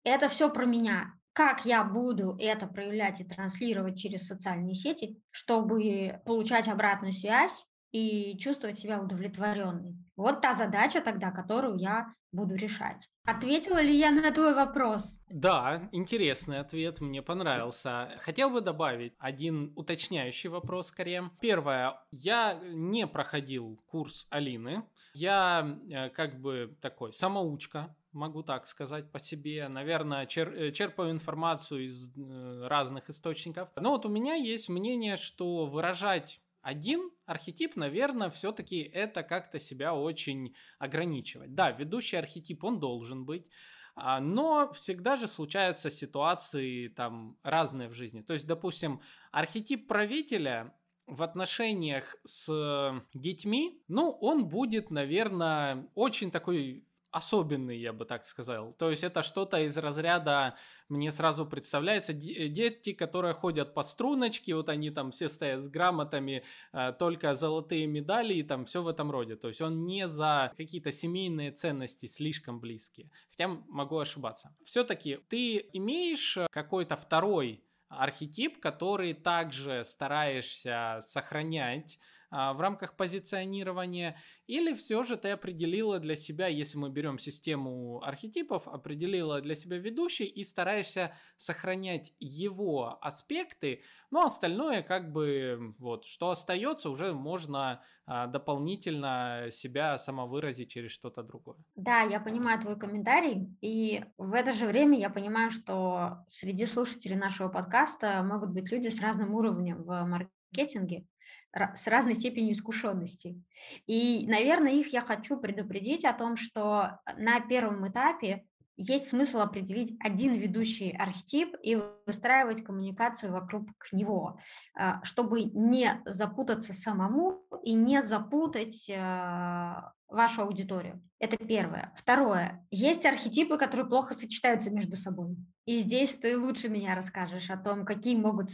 Это 0.05 0.29
все 0.29 0.51
про 0.51 0.67
меня. 0.67 1.15
Как 1.33 1.65
я 1.65 1.85
буду 1.85 2.37
это 2.39 2.67
проявлять 2.67 3.21
и 3.21 3.25
транслировать 3.25 3.99
через 3.99 4.27
социальные 4.27 4.75
сети, 4.75 5.23
чтобы 5.31 6.21
получать 6.27 6.69
обратную 6.69 7.13
связь 7.13 7.65
и 7.93 8.37
чувствовать 8.39 8.79
себя 8.79 9.01
удовлетворенной. 9.01 9.97
Вот 10.17 10.41
та 10.41 10.55
задача 10.55 11.01
тогда, 11.01 11.31
которую 11.31 11.79
я 11.79 12.13
буду 12.33 12.55
решать. 12.55 13.09
Ответила 13.25 13.81
ли 13.81 13.97
я 13.97 14.11
на 14.11 14.31
твой 14.33 14.55
вопрос? 14.55 15.21
Да, 15.29 15.89
интересный 15.93 16.61
ответ, 16.61 17.01
мне 17.01 17.23
понравился. 17.23 18.11
Хотел 18.19 18.51
бы 18.51 18.61
добавить 18.61 19.15
один 19.19 19.73
уточняющий 19.77 20.49
вопрос 20.49 20.89
скорее. 20.89 21.31
Первое, 21.41 22.01
я 22.11 22.61
не 22.73 23.07
проходил 23.07 23.81
курс 23.87 24.27
Алины. 24.31 24.85
Я 25.15 25.79
э, 25.91 26.11
как 26.11 26.41
бы 26.41 26.77
такой 26.81 27.13
самоучка, 27.13 27.97
могу 28.12 28.42
так 28.42 28.66
сказать 28.66 29.11
по 29.11 29.18
себе. 29.18 29.68
Наверное, 29.68 30.27
чер- 30.27 30.55
э, 30.55 30.73
черпаю 30.73 31.11
информацию 31.11 31.87
из 31.87 32.11
э, 32.16 32.66
разных 32.66 33.09
источников. 33.11 33.68
Но 33.77 33.90
вот 33.90 34.07
у 34.07 34.09
меня 34.09 34.35
есть 34.35 34.68
мнение, 34.68 35.16
что 35.16 35.66
выражать 35.66 36.40
один 36.62 37.11
архетип, 37.27 37.77
наверное, 37.77 38.31
все-таки 38.31 38.81
это 38.81 39.23
как-то 39.23 39.59
себя 39.59 39.94
очень 39.94 40.55
ограничивать. 40.79 41.55
Да, 41.55 41.70
ведущий 41.70 42.16
архетип, 42.16 42.64
он 42.64 42.79
должен 42.81 43.25
быть, 43.25 43.49
а, 43.94 44.20
но 44.20 44.73
всегда 44.73 45.16
же 45.16 45.27
случаются 45.27 45.90
ситуации 45.90 46.88
там 46.88 47.38
разные 47.42 47.88
в 47.88 47.94
жизни. 47.94 48.20
То 48.20 48.35
есть, 48.35 48.46
допустим, 48.46 49.01
архетип 49.33 49.87
правителя 49.88 50.75
в 51.07 51.23
отношениях 51.23 52.16
с 52.25 53.03
детьми, 53.14 53.83
ну, 53.88 54.11
он 54.11 54.46
будет, 54.46 54.90
наверное, 54.90 55.88
очень 55.94 56.31
такой 56.31 56.85
особенный, 57.11 57.79
я 57.79 57.92
бы 57.92 58.05
так 58.05 58.25
сказал. 58.25 58.73
То 58.75 58.90
есть 58.90 59.05
это 59.05 59.23
что-то 59.23 59.59
из 59.61 59.77
разряда, 59.77 60.57
мне 60.88 61.11
сразу 61.12 61.46
представляется, 61.46 62.12
дети, 62.12 62.92
которые 62.92 63.35
ходят 63.35 63.75
по 63.75 63.83
струночке, 63.83 64.55
вот 64.55 64.68
они 64.68 64.90
там 64.90 65.11
все 65.11 65.29
стоят 65.29 65.61
с 65.61 65.68
грамотами, 65.68 66.44
э, 66.73 66.92
только 66.99 67.35
золотые 67.35 67.87
медали 67.87 68.35
и 68.35 68.42
там 68.42 68.64
все 68.64 68.83
в 68.83 68.88
этом 68.88 69.11
роде. 69.11 69.37
То 69.37 69.49
есть 69.49 69.61
он 69.61 69.87
не 69.87 70.07
за 70.07 70.53
какие-то 70.57 70.92
семейные 70.92 71.51
ценности 71.53 72.07
слишком 72.07 72.61
близкие. 72.61 73.11
Хотя 73.31 73.49
могу 73.49 73.99
ошибаться. 73.99 74.55
Все-таки 74.64 75.18
ты 75.29 75.68
имеешь 75.73 76.38
какой-то 76.51 76.96
второй 76.96 77.64
архетип, 77.88 78.61
который 78.61 79.14
также 79.14 79.85
стараешься 79.85 80.99
сохранять 81.01 81.99
а, 82.31 82.53
в 82.53 82.61
рамках 82.61 82.97
позиционирования, 82.97 84.16
или 84.47 84.73
все 84.73 85.03
же 85.03 85.16
ты 85.16 85.31
определила 85.31 85.99
для 85.99 86.14
себя, 86.14 86.47
если 86.47 86.79
мы 86.79 86.88
берем 86.88 87.19
систему 87.19 88.03
архетипов, 88.05 88.69
определила 88.69 89.40
для 89.40 89.57
себя 89.57 89.79
ведущий 89.79 90.27
и 90.27 90.45
стараешься 90.45 91.12
сохранять 91.37 92.12
его 92.21 92.99
аспекты, 93.03 93.83
но 94.11 94.27
остальное 94.27 94.83
как 94.83 95.12
бы 95.12 95.75
вот, 95.79 96.05
что 96.05 96.31
остается, 96.31 96.90
уже 96.90 97.12
можно 97.12 97.83
а, 98.07 98.29
дополнительно 98.29 99.49
себя 99.51 99.99
самовыразить 99.99 100.71
через 100.71 100.93
что-то 100.93 101.23
другое. 101.23 101.59
Да, 101.75 102.03
я 102.03 102.21
понимаю 102.21 102.61
твой 102.61 102.79
комментарий, 102.79 103.57
и 103.61 104.05
в 104.19 104.35
это 104.35 104.53
же 104.53 104.66
время 104.66 104.99
я 104.99 105.11
понимаю, 105.11 105.51
что 105.51 106.25
среди 106.29 106.66
слушателей 106.66 107.16
нашего 107.16 107.49
подкаста 107.49 108.23
могут 108.23 108.51
быть 108.51 108.71
люди 108.71 108.88
с 108.88 109.01
разным 109.01 109.35
уровнем 109.35 109.83
в 109.83 110.05
маркетинге, 110.05 111.07
с 111.53 111.87
разной 111.87 112.15
степенью 112.15 112.53
искушенности. 112.53 113.43
И, 113.87 114.27
наверное, 114.29 114.73
их 114.73 114.93
я 114.93 115.01
хочу 115.01 115.37
предупредить 115.37 116.05
о 116.05 116.13
том, 116.13 116.37
что 116.37 117.01
на 117.17 117.41
первом 117.41 117.89
этапе 117.89 118.45
есть 118.77 119.09
смысл 119.09 119.41
определить 119.41 119.95
один 120.01 120.35
ведущий 120.35 120.91
архетип 120.97 121.55
и 121.63 121.79
выстраивать 122.07 122.65
коммуникацию 122.65 123.31
вокруг 123.31 123.67
него, 123.93 124.39
а, 124.75 125.05
чтобы 125.05 125.43
не 125.43 126.01
запутаться 126.07 126.73
самому 126.73 127.43
и 127.63 127.75
не 127.75 128.03
запутать 128.03 128.91
а, 128.91 129.93
вашу 130.11 130.42
аудиторию. 130.42 131.03
Это 131.18 131.37
первое. 131.37 131.92
Второе. 131.96 132.66
Есть 132.70 133.05
архетипы, 133.07 133.59
которые 133.59 133.87
плохо 133.87 134.14
сочетаются 134.14 134.70
между 134.70 134.96
собой. 134.96 135.37
И 135.66 135.77
здесь 135.77 136.16
ты 136.16 136.38
лучше 136.38 136.68
меня 136.68 136.94
расскажешь 136.94 137.51
о 137.51 137.57
том, 137.57 137.85
какие 137.85 138.16
могут 138.16 138.49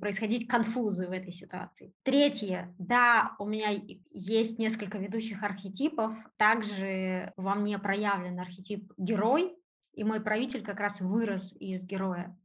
происходить 0.00 0.48
конфузы 0.48 1.08
в 1.08 1.12
этой 1.12 1.30
ситуации. 1.30 1.92
Третье. 2.02 2.74
Да, 2.78 3.36
у 3.38 3.46
меня 3.46 3.70
есть 4.10 4.58
несколько 4.58 4.98
ведущих 4.98 5.42
архетипов. 5.42 6.16
Также 6.36 7.32
во 7.36 7.54
мне 7.54 7.78
проявлен 7.78 8.40
архетип 8.40 8.92
герой, 8.96 9.54
и 9.92 10.04
мой 10.04 10.20
правитель 10.20 10.62
как 10.62 10.80
раз 10.80 11.00
вырос 11.00 11.52
из 11.58 11.84
героя. 11.84 12.38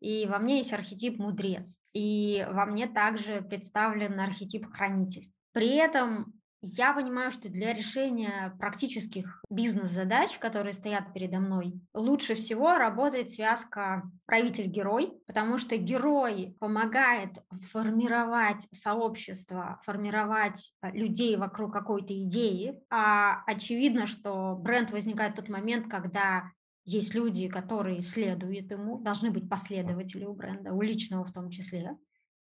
И 0.00 0.26
во 0.26 0.38
мне 0.38 0.58
есть 0.58 0.72
архетип 0.72 1.18
мудрец. 1.18 1.76
И 1.92 2.46
во 2.50 2.66
мне 2.66 2.86
также 2.86 3.42
представлен 3.42 4.18
архетип 4.20 4.72
хранитель. 4.72 5.32
При 5.52 5.74
этом 5.74 6.37
я 6.60 6.92
понимаю, 6.92 7.30
что 7.30 7.48
для 7.48 7.72
решения 7.72 8.54
практических 8.58 9.42
бизнес-задач, 9.48 10.38
которые 10.38 10.74
стоят 10.74 11.12
передо 11.12 11.38
мной, 11.38 11.80
лучше 11.94 12.34
всего 12.34 12.76
работает 12.76 13.32
связка 13.32 14.10
правитель-герой, 14.26 15.12
потому 15.26 15.58
что 15.58 15.76
герой 15.76 16.56
помогает 16.58 17.30
формировать 17.70 18.66
сообщество, 18.72 19.80
формировать 19.84 20.72
э, 20.82 20.90
людей 20.92 21.36
вокруг 21.36 21.72
какой-то 21.72 22.12
идеи. 22.24 22.80
А 22.90 23.42
очевидно, 23.46 24.06
что 24.06 24.56
бренд 24.56 24.90
возникает 24.90 25.34
в 25.34 25.36
тот 25.36 25.48
момент, 25.48 25.88
когда 25.88 26.50
есть 26.84 27.14
люди, 27.14 27.48
которые 27.48 28.00
следуют 28.00 28.70
ему, 28.70 28.98
должны 28.98 29.30
быть 29.30 29.48
последователи 29.48 30.24
у 30.24 30.32
бренда, 30.32 30.72
у 30.72 30.80
личного 30.80 31.24
в 31.24 31.32
том 31.32 31.50
числе. 31.50 31.96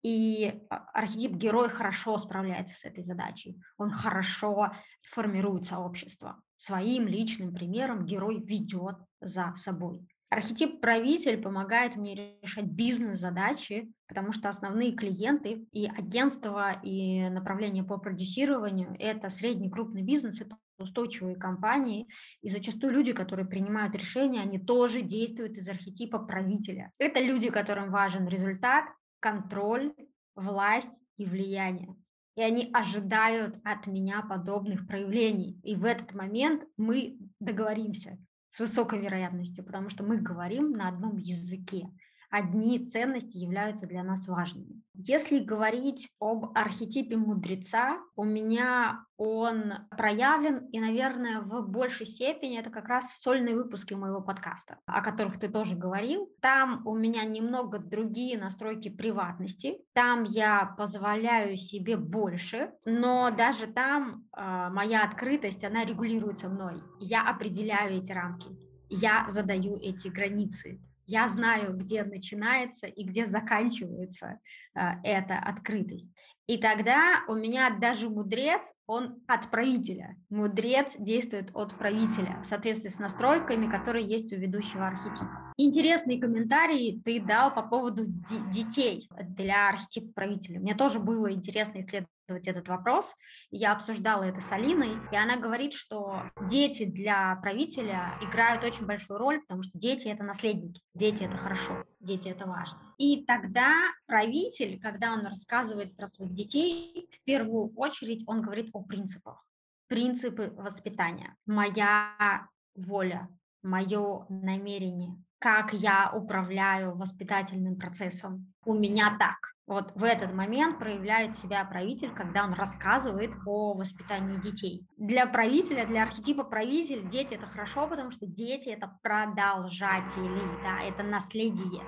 И 0.03 0.63
а, 0.71 0.77
архетип 0.95 1.33
герой 1.33 1.69
хорошо 1.69 2.19
справляется 2.19 2.77
с 2.77 2.85
этой 2.85 3.03
задачей. 3.03 3.61
Он 3.77 3.91
хорошо 3.91 4.73
формирует 5.03 5.67
сообщество. 5.67 6.41
Своим 6.57 7.07
личным 7.07 7.53
примером 7.53 8.05
герой 8.05 8.43
ведет 8.43 8.97
за 9.21 9.55
собой. 9.57 10.07
Архетип 10.31 10.83
правитель 10.83 11.41
помогает 11.41 11.97
мне 11.97 12.39
решать 12.43 12.67
бизнес-задачи, 12.67 13.91
потому 14.07 14.33
что 14.33 14.51
основные 14.51 14.93
клиенты 14.93 15.67
и 15.73 15.87
агентства, 15.87 16.73
и 16.83 17.31
направления 17.31 17.83
по 17.83 17.97
продюсированию– 17.97 18.95
это 18.99 19.31
средний 19.31 19.71
крупный 19.71 20.03
бизнес, 20.03 20.43
это 20.43 20.59
устойчивые 20.79 21.37
компании, 21.37 22.09
и 22.43 22.51
зачастую 22.51 22.93
люди, 22.93 23.13
которые 23.13 23.47
принимают 23.47 23.95
решения, 23.95 24.43
они 24.43 24.59
тоже 24.59 25.01
действуют 25.01 25.57
из 25.57 25.67
архетипа 25.67 26.19
правителя. 26.19 26.93
Это 26.99 27.21
люди, 27.21 27.49
которым 27.49 27.91
важен 27.91 28.29
результат, 28.29 28.85
контроль, 29.21 29.95
власть 30.35 31.03
и 31.17 31.27
влияние. 31.27 31.95
И 32.37 32.41
они 32.41 32.71
ожидают 32.73 33.57
от 33.65 33.87
меня 33.87 34.23
подобных 34.23 34.87
проявлений. 34.87 35.61
И 35.65 35.75
в 35.75 35.85
этот 35.85 36.15
момент 36.15 36.65
мы 36.77 37.19
договоримся 37.41 38.19
с 38.51 38.61
высокой 38.61 39.01
вероятностью, 39.01 39.65
потому 39.65 39.91
что 39.91 40.05
мы 40.05 40.19
говорим 40.19 40.71
на 40.73 40.89
одном 40.89 41.17
языке 41.17 41.89
одни 42.31 42.87
ценности 42.87 43.39
являются 43.39 43.87
для 43.87 44.03
нас 44.03 44.27
важными. 44.29 44.83
Если 44.95 45.39
говорить 45.39 46.11
об 46.19 46.51
архетипе 46.57 47.17
мудреца, 47.17 47.99
у 48.17 48.25
меня 48.25 49.05
он 49.17 49.75
проявлен, 49.97 50.67
и, 50.73 50.81
наверное, 50.81 51.41
в 51.41 51.69
большей 51.69 52.05
степени 52.05 52.59
это 52.59 52.71
как 52.71 52.89
раз 52.89 53.17
сольные 53.21 53.55
выпуски 53.55 53.95
моего 53.95 54.21
подкаста, 54.21 54.79
о 54.87 55.01
которых 55.01 55.39
ты 55.39 55.49
тоже 55.49 55.77
говорил. 55.77 56.29
Там 56.41 56.85
у 56.85 56.97
меня 56.97 57.25
немного 57.25 57.79
другие 57.79 58.39
настройки 58.39 58.89
приватности, 58.89 59.79
там 59.93 60.25
я 60.25 60.75
позволяю 60.77 61.57
себе 61.57 61.97
больше, 61.97 62.73
но 62.85 63.31
даже 63.31 63.69
там 63.69 64.27
э, 64.37 64.69
моя 64.71 65.05
открытость, 65.05 65.63
она 65.63 65.85
регулируется 65.85 66.49
мной. 66.49 66.83
Я 66.99 67.23
определяю 67.23 67.99
эти 67.99 68.11
рамки, 68.11 68.49
я 68.89 69.27
задаю 69.29 69.77
эти 69.77 70.09
границы 70.09 70.81
я 71.09 71.27
знаю, 71.27 71.75
где 71.75 72.05
начинается 72.05 72.87
и 72.87 73.03
где 73.03 73.27
заканчивается 73.27 74.39
э, 74.75 74.81
эта 75.03 75.39
открытость. 75.39 76.09
И 76.47 76.59
тогда 76.59 77.25
у 77.29 77.35
меня 77.35 77.71
даже 77.71 78.11
мудрец, 78.11 78.73
он 78.87 79.23
от 79.27 79.51
правителя. 79.51 80.17
Мудрец 80.29 80.97
действует 80.99 81.51
от 81.55 81.77
правителя 81.77 82.41
в 82.43 82.47
соответствии 82.47 82.91
с 82.91 82.99
настройками, 82.99 83.71
которые 83.71 84.07
есть 84.07 84.33
у 84.33 84.37
ведущего 84.37 84.87
архетипа. 84.87 85.48
Интересные 85.61 86.21
комментарии 86.21 87.03
ты 87.05 87.21
дал 87.21 87.53
по 87.53 87.63
поводу 87.63 88.05
детей 88.07 89.09
для 89.21 89.71
архетипа 89.71 90.13
правителя. 90.15 90.61
Мне 90.61 90.77
тоже 90.77 91.01
было 91.01 91.33
интересно 91.33 91.81
исследовать 91.81 92.47
этот 92.47 92.69
вопрос. 92.69 93.13
Я 93.51 93.73
обсуждала 93.73 94.23
это 94.23 94.41
с 94.41 94.53
Алиной, 94.53 94.93
и 95.11 95.17
она 95.17 95.37
говорит, 95.37 95.73
что 95.73 96.23
дети 96.49 96.85
для 96.85 97.35
правителя 97.43 98.17
играют 98.23 98.63
очень 98.63 98.87
большую 98.87 99.19
роль, 99.19 99.41
потому 99.41 99.65
что 99.65 99.81
дети– 99.81 100.07
это 100.09 100.23
наследники, 100.23 100.81
дети– 100.95 101.25
это 101.25 101.37
хорошо, 101.37 101.85
дети– 101.99 102.29
это 102.29 102.47
важно. 102.47 102.79
И 102.97 103.25
тогда 103.25 103.75
правитель, 104.07 104.79
когда 104.81 105.13
он 105.13 105.27
рассказывает 105.27 105.97
про 105.97 106.07
своих 106.07 106.35
детей, 106.35 107.09
в 107.11 107.25
первую 107.25 107.75
очередь 107.75 108.23
он 108.29 108.43
говорит 108.43 108.71
о 108.75 108.85
принципах. 108.85 109.45
Принципы 109.89 110.53
воспитания. 110.57 111.35
Моя 111.47 112.47
воля, 112.77 113.29
мое 113.63 114.25
намерение, 114.29 115.17
как 115.39 115.73
я 115.73 116.11
управляю 116.15 116.97
воспитательным 116.97 117.77
процессом. 117.77 118.53
У 118.65 118.75
меня 118.75 119.17
так. 119.19 119.37
Вот 119.67 119.93
в 119.95 120.03
этот 120.03 120.33
момент 120.33 120.79
проявляет 120.79 121.37
себя 121.37 121.63
правитель, 121.65 122.11
когда 122.15 122.45
он 122.45 122.55
рассказывает 122.55 123.31
о 123.45 123.75
воспитании 123.75 124.41
детей. 124.41 124.87
Для 124.97 125.27
правителя, 125.27 125.87
для 125.87 126.05
архетипа 126.05 126.43
правитель, 126.43 127.07
дети 127.07 127.35
это 127.35 127.47
хорошо, 127.47 127.87
потому 127.87 128.11
что 128.11 128.27
дети 128.27 128.71
это 128.71 128.99
продолжатели, 129.03 130.41
да, 130.63 130.81
это 130.83 131.03
наследие. 131.03 131.83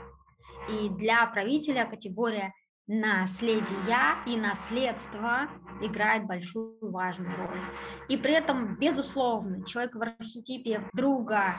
И 0.69 0.91
для 0.91 1.27
правителя 1.27 1.87
категория 1.87 2.53
наследия 2.87 4.17
и 4.27 4.37
наследство 4.37 5.49
играет 5.81 6.27
большую 6.27 6.77
важную 6.91 7.35
роль. 7.37 7.61
И 8.09 8.17
при 8.17 8.35
этом, 8.35 8.77
безусловно, 8.77 9.65
человек 9.65 9.95
в 9.95 10.03
архетипе 10.03 10.83
друга, 10.93 11.55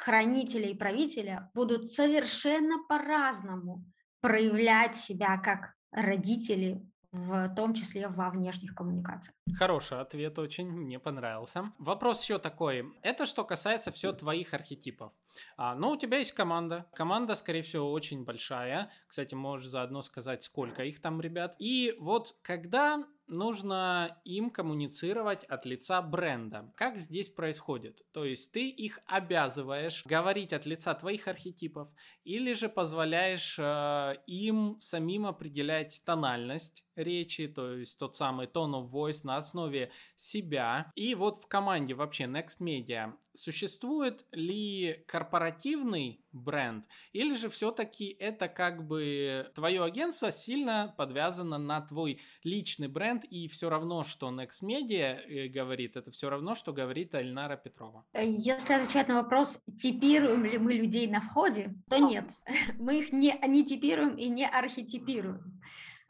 хранителя 0.00 0.68
и 0.68 0.74
правителя 0.74 1.50
будут 1.54 1.92
совершенно 1.92 2.82
по-разному 2.88 3.84
проявлять 4.20 4.96
себя 4.96 5.38
как 5.38 5.74
родители, 5.92 6.82
в 7.12 7.54
том 7.56 7.74
числе 7.74 8.06
во 8.08 8.30
внешних 8.30 8.74
коммуникациях. 8.74 9.34
Хороший 9.56 10.00
ответ, 10.00 10.38
очень 10.38 10.70
мне 10.70 10.98
понравился. 11.00 11.72
Вопрос 11.78 12.22
еще 12.22 12.38
такой. 12.38 12.86
Это 13.02 13.26
что 13.26 13.44
касается 13.44 13.90
все 13.90 14.12
твоих 14.12 14.54
архетипов. 14.54 15.12
А, 15.56 15.74
ну, 15.74 15.90
у 15.90 15.96
тебя 15.96 16.18
есть 16.18 16.32
команда. 16.32 16.86
Команда, 16.94 17.34
скорее 17.34 17.62
всего, 17.62 17.90
очень 17.90 18.24
большая. 18.24 18.90
Кстати, 19.08 19.34
можешь 19.34 19.68
заодно 19.68 20.02
сказать, 20.02 20.42
сколько 20.42 20.84
их 20.84 21.00
там, 21.00 21.20
ребят. 21.20 21.56
И 21.58 21.96
вот 21.98 22.36
когда 22.42 23.04
нужно 23.30 24.20
им 24.24 24.50
коммуницировать 24.50 25.44
от 25.44 25.64
лица 25.64 26.02
бренда. 26.02 26.72
Как 26.76 26.96
здесь 26.96 27.28
происходит? 27.28 28.02
То 28.12 28.24
есть 28.24 28.52
ты 28.52 28.68
их 28.68 29.00
обязываешь 29.06 30.04
говорить 30.04 30.52
от 30.52 30.66
лица 30.66 30.94
твоих 30.94 31.28
архетипов 31.28 31.88
или 32.24 32.52
же 32.52 32.68
позволяешь 32.68 33.56
э, 33.58 34.14
им 34.26 34.76
самим 34.80 35.26
определять 35.26 36.02
тональность 36.04 36.84
речи, 37.02 37.48
то 37.48 37.74
есть 37.74 37.98
тот 37.98 38.16
самый 38.16 38.46
tone 38.46 38.72
of 38.72 38.90
voice 38.90 39.20
на 39.24 39.36
основе 39.36 39.90
себя. 40.16 40.92
И 40.94 41.14
вот 41.14 41.36
в 41.36 41.46
команде 41.46 41.94
вообще 41.94 42.24
Next 42.24 42.60
Media 42.60 43.12
существует 43.34 44.24
ли 44.32 45.04
корпоративный 45.06 46.20
бренд, 46.32 46.86
или 47.12 47.34
же 47.34 47.48
все-таки 47.48 48.16
это 48.18 48.48
как 48.48 48.86
бы 48.86 49.50
твое 49.54 49.82
агентство 49.82 50.30
сильно 50.30 50.94
подвязано 50.96 51.58
на 51.58 51.80
твой 51.80 52.20
личный 52.44 52.88
бренд, 52.88 53.24
и 53.24 53.48
все 53.48 53.68
равно, 53.68 54.04
что 54.04 54.30
Next 54.30 54.62
Media 54.62 55.16
э, 55.16 55.48
говорит, 55.48 55.96
это 55.96 56.10
все 56.10 56.30
равно, 56.30 56.54
что 56.54 56.72
говорит 56.72 57.14
Альнара 57.14 57.56
Петрова. 57.56 58.04
Если 58.14 58.72
отвечать 58.72 59.08
на 59.08 59.22
вопрос, 59.22 59.58
типируем 59.78 60.44
ли 60.44 60.58
мы 60.58 60.74
людей 60.74 61.08
на 61.08 61.20
входе, 61.20 61.74
то 61.88 61.98
нет, 61.98 62.24
мы 62.78 63.00
их 63.00 63.12
не, 63.12 63.34
не 63.48 63.64
типируем 63.64 64.16
и 64.16 64.28
не 64.28 64.46
архетипируем. 64.46 65.60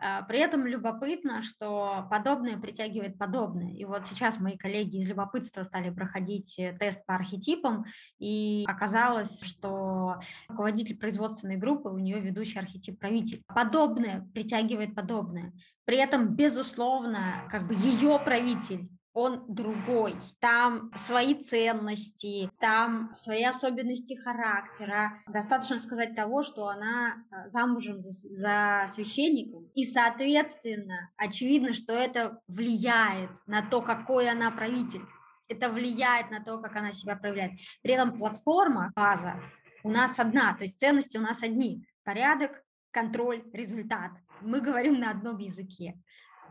А, 0.03 0.23
при 0.23 0.39
этом 0.39 0.67
любопытно, 0.67 1.43
что 1.43 2.07
подобное 2.11 2.59
притягивает 2.59 3.19
подобное. 3.19 3.73
И 3.73 3.85
вот 3.85 4.07
сейчас 4.07 4.41
мои 4.41 4.57
коллеги 4.57 4.97
из 4.97 5.09
любопытства 5.09 5.63
стали 5.63 5.91
проходить 5.91 6.59
э, 6.59 6.75
тест 6.79 7.05
по 7.05 7.15
архетипам, 7.15 7.85
и 8.19 8.65
оказалось, 8.67 9.43
что 9.43 10.17
руководитель 10.49 10.97
производственной 10.97 11.57
группы, 11.57 11.91
у 11.91 11.99
нее 11.99 12.19
ведущий 12.21 12.59
архетип 12.59 12.99
правитель. 12.99 13.43
Подобное 13.47 14.27
притягивает 14.33 14.95
подобное. 14.95 15.53
При 15.85 15.99
этом, 15.99 16.35
безусловно, 16.35 17.47
как 17.51 17.67
бы 17.67 17.75
ее 17.75 18.19
правитель 18.25 18.89
он 19.21 19.45
другой. 19.49 20.17
Там 20.41 20.91
свои 20.95 21.35
ценности, 21.35 22.51
там 22.59 23.13
свои 23.15 23.45
особенности 23.45 24.15
характера. 24.15 25.23
Достаточно 25.29 25.79
сказать 25.79 26.15
того, 26.15 26.43
что 26.43 26.69
она 26.69 27.15
э, 27.31 27.49
замужем 27.49 28.03
за, 28.03 28.11
за 28.11 28.93
священником. 28.93 29.69
И, 29.75 29.85
соответственно, 29.85 31.11
очевидно, 31.17 31.73
что 31.73 31.93
это 31.93 32.41
влияет 32.49 33.31
на 33.47 33.63
то, 33.63 33.83
какой 33.83 34.31
она 34.31 34.51
правитель. 34.51 35.03
Это 35.49 35.69
влияет 35.69 36.31
на 36.31 36.43
то, 36.43 36.59
как 36.59 36.77
она 36.77 36.93
себя 36.93 37.17
проявляет. 37.17 37.53
При 37.83 37.95
этом 37.95 38.17
платформа, 38.17 38.93
база 38.95 39.41
у 39.83 39.91
нас 39.91 40.19
одна, 40.19 40.55
то 40.55 40.65
есть 40.65 40.79
ценности 40.79 41.17
у 41.17 41.23
нас 41.23 41.43
одни. 41.43 41.87
Порядок, 42.05 42.63
контроль, 42.91 43.43
результат. 43.53 44.13
Мы 44.41 44.61
говорим 44.61 44.99
на 45.01 45.11
одном 45.11 45.39
языке. 45.39 46.01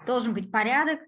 Должен 0.05 0.33
быть 0.33 0.51
порядок, 0.51 0.99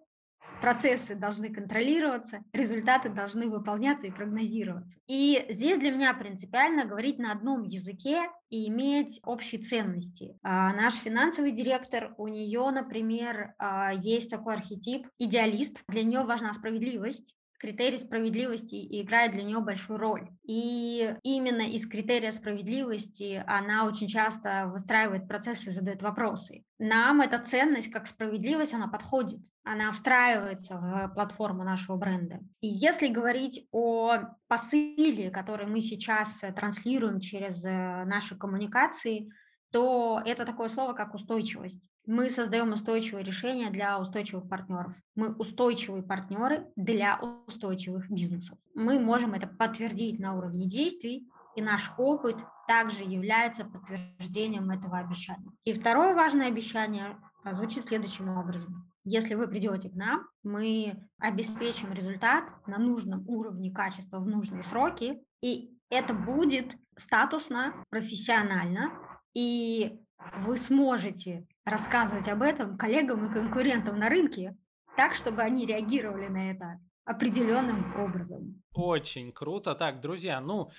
процессы 0.62 1.16
должны 1.16 1.50
контролироваться, 1.50 2.44
результаты 2.54 3.10
должны 3.10 3.50
выполняться 3.50 4.08
и 4.08 4.12
прогнозироваться. 4.12 5.00
И 5.08 5.46
здесь 5.50 5.80
для 5.80 5.92
меня 5.92 6.14
принципиально 6.14 6.86
говорить 6.86 7.18
на 7.20 7.32
одном 7.32 7.64
языке 7.64 8.30
и 8.50 8.68
иметь 8.70 9.20
общие 9.24 9.62
ценности. 9.62 10.38
А 10.44 10.74
наш 10.74 10.96
финансовый 10.96 11.52
директор, 11.52 12.14
у 12.18 12.28
нее, 12.28 12.70
например, 12.72 13.54
а, 13.58 13.94
есть 13.94 14.30
такой 14.30 14.56
архетип 14.56 15.08
идеалист. 15.18 15.84
Для 15.88 16.04
нее 16.04 16.24
важна 16.24 16.54
справедливость, 16.54 17.34
критерий 17.62 18.00
справедливости 18.00 19.02
играет 19.02 19.34
для 19.34 19.44
нее 19.44 19.60
большую 19.60 20.00
роль. 20.00 20.28
И 20.44 21.16
именно 21.22 21.62
из 21.62 21.88
критерия 21.88 22.32
справедливости 22.32 23.44
она 23.46 23.86
очень 23.86 24.08
часто 24.08 24.66
выстраивает 24.74 25.28
процессы 25.28 25.70
задает 25.70 26.02
вопросы. 26.02 26.64
Нам 26.80 27.22
эта 27.22 27.38
ценность, 27.38 27.92
как 27.92 28.08
справедливость, 28.08 28.74
она 28.74 28.88
подходит, 28.88 29.42
она 29.64 29.92
встраивается 29.92 30.78
в 30.78 31.14
платформу 31.14 31.64
нашего 31.64 31.98
бренда. 31.98 32.40
И 32.62 32.68
если 32.68 33.08
говорить 33.08 33.68
о 33.72 34.18
посыле, 34.48 35.30
который 35.30 35.68
мы 35.68 35.82
сейчас 35.82 36.42
транслируем 36.56 37.20
через 37.20 37.64
э, 37.64 38.06
наши 38.06 38.36
коммуникации, 38.36 39.30
то 39.72 40.22
это 40.26 40.46
такое 40.46 40.70
слово, 40.70 40.94
как 40.94 41.14
устойчивость. 41.14 41.90
Мы 42.06 42.30
создаем 42.30 42.74
устойчивые 42.74 43.24
решения 43.24 43.70
для 43.70 44.00
устойчивых 44.00 44.50
партнеров. 44.50 44.94
Мы 45.16 45.34
устойчивые 45.34 46.04
партнеры 46.04 46.68
для 46.76 47.20
устойчивых 47.48 48.10
бизнесов. 48.10 48.58
Мы 48.74 49.00
можем 49.00 49.34
это 49.34 49.48
подтвердить 49.48 50.20
на 50.20 50.36
уровне 50.36 50.66
действий, 50.66 51.30
и 51.56 51.62
наш 51.62 51.92
опыт 51.98 52.38
также 52.68 53.04
является 53.04 53.66
подтверждением 53.66 54.70
этого 54.72 54.98
обещания. 54.98 55.52
И 55.64 55.74
второе 55.74 56.14
важное 56.16 56.48
обещание 56.48 57.18
звучит 57.44 57.86
следующим 57.86 58.30
образом. 58.38 58.92
Если 59.04 59.34
вы 59.34 59.48
придете 59.48 59.90
к 59.90 59.96
нам, 59.96 60.28
мы 60.44 61.08
обеспечим 61.18 61.92
результат 61.92 62.46
на 62.68 62.78
нужном 62.78 63.28
уровне 63.28 63.72
качества 63.72 64.20
в 64.20 64.28
нужные 64.28 64.64
сроки, 64.64 65.22
и 65.42 65.78
это 65.90 66.14
будет 66.14 66.78
статусно, 66.96 67.74
профессионально, 67.90 68.92
и 69.34 70.00
вы 70.38 70.58
сможете 70.58 71.48
рассказывать 71.66 72.28
об 72.28 72.42
этом 72.42 72.78
коллегам 72.78 73.26
и 73.26 73.34
конкурентам 73.34 73.98
на 74.00 74.10
рынке 74.10 74.58
так, 74.98 75.16
чтобы 75.16 75.42
они 75.42 75.66
реагировали 75.66 76.28
на 76.28 76.52
это 76.52 76.80
определенным 77.06 78.00
образом. 78.00 78.62
Очень 78.74 79.32
круто. 79.32 79.76
Так, 79.76 80.02
друзья, 80.02 80.40
ну, 80.40 80.70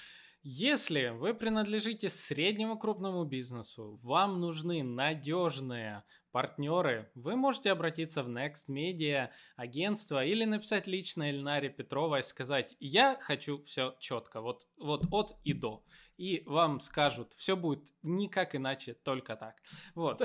если 0.42 1.10
вы 1.10 1.34
принадлежите 1.34 2.08
среднему 2.08 2.76
крупному 2.76 3.24
бизнесу, 3.24 3.98
вам 4.02 4.40
нужны 4.40 4.82
надежные 4.82 6.02
партнеры, 6.32 7.12
вы 7.14 7.36
можете 7.36 7.70
обратиться 7.70 8.24
в 8.24 8.28
Next 8.28 8.68
Media 8.68 9.28
агентство 9.54 10.24
или 10.24 10.44
написать 10.44 10.86
лично 10.86 11.24
Эльнаре 11.24 11.68
Петровой 11.68 12.20
и 12.20 12.22
сказать, 12.24 12.74
я 12.80 13.16
хочу 13.20 13.62
все 13.62 13.94
четко, 14.00 14.40
вот, 14.40 14.66
вот 14.78 15.06
от 15.12 15.38
и 15.44 15.52
до. 15.52 15.84
И 16.22 16.44
вам 16.46 16.78
скажут, 16.78 17.32
все 17.36 17.56
будет 17.56 17.88
никак 18.04 18.54
иначе, 18.54 18.94
только 18.94 19.34
так. 19.34 19.56
Вот. 19.96 20.22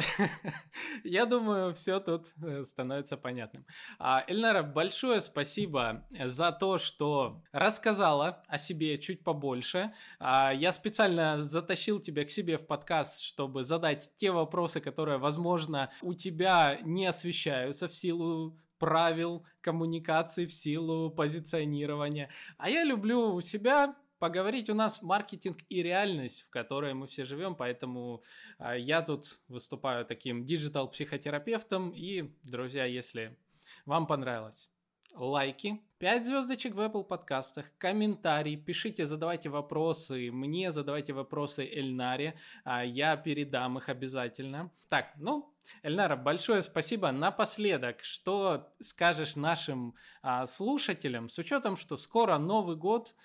Я 1.04 1.26
думаю, 1.26 1.74
все 1.74 2.00
тут 2.00 2.28
э, 2.40 2.64
становится 2.66 3.18
понятным. 3.18 3.66
А, 3.98 4.24
Эльнара, 4.28 4.62
большое 4.62 5.22
спасибо 5.22 6.06
за 6.26 6.52
то, 6.52 6.78
что 6.78 7.42
рассказала 7.52 8.44
о 8.48 8.60
себе 8.60 9.00
чуть 9.00 9.24
побольше. 9.24 9.92
А, 10.20 10.54
я 10.54 10.72
специально 10.72 11.42
затащил 11.42 12.00
тебя 12.00 12.26
к 12.26 12.30
себе 12.30 12.60
в 12.60 12.68
подкаст, 12.68 13.24
чтобы 13.24 13.64
задать 13.64 14.12
те 14.18 14.30
вопросы, 14.30 14.80
которые, 14.80 15.18
возможно, 15.18 15.90
у 16.04 16.14
тебя 16.14 16.78
не 16.84 17.08
освещаются 17.08 17.88
в 17.88 17.96
силу 17.96 18.56
правил 18.78 19.48
коммуникации, 19.62 20.46
в 20.46 20.54
силу 20.54 21.10
позиционирования. 21.10 22.30
А 22.60 22.70
я 22.70 22.84
люблю 22.84 23.34
у 23.34 23.42
себя 23.42 23.96
поговорить 24.20 24.70
у 24.70 24.74
нас 24.74 25.02
маркетинг 25.02 25.58
и 25.70 25.84
реальность, 25.84 26.42
в 26.42 26.50
которой 26.50 26.94
мы 26.94 27.08
все 27.08 27.26
живем, 27.26 27.56
поэтому 27.56 28.24
а, 28.58 28.76
я 28.76 29.02
тут 29.02 29.40
выступаю 29.48 30.06
таким 30.06 30.46
диджитал-психотерапевтом. 30.46 31.92
И, 31.92 32.32
друзья, 32.44 32.86
если 32.86 33.38
вам 33.86 34.08
понравилось, 34.08 34.70
лайки, 35.16 35.82
5 36.00 36.26
звездочек 36.26 36.76
в 36.76 36.80
Apple 36.80 37.04
подкастах, 37.04 37.72
комментарии, 37.78 38.56
пишите, 38.56 39.08
задавайте 39.08 39.50
вопросы 39.50 40.32
мне, 40.32 40.72
задавайте 40.72 41.14
вопросы 41.14 41.66
Эльнаре, 41.66 42.40
а 42.64 42.86
я 42.86 43.18
передам 43.18 43.78
их 43.78 43.90
обязательно. 43.90 44.72
Так, 44.90 45.14
ну, 45.18 45.54
Эльнара, 45.84 46.16
большое 46.16 46.62
спасибо. 46.62 47.12
Напоследок, 47.12 48.04
что 48.04 48.72
скажешь 48.80 49.36
нашим 49.36 49.96
а, 50.22 50.46
слушателям 50.46 51.30
с 51.30 51.38
учетом, 51.38 51.78
что 51.78 51.98
скоро 51.98 52.38
Новый 52.38 52.76
год, 52.76 53.16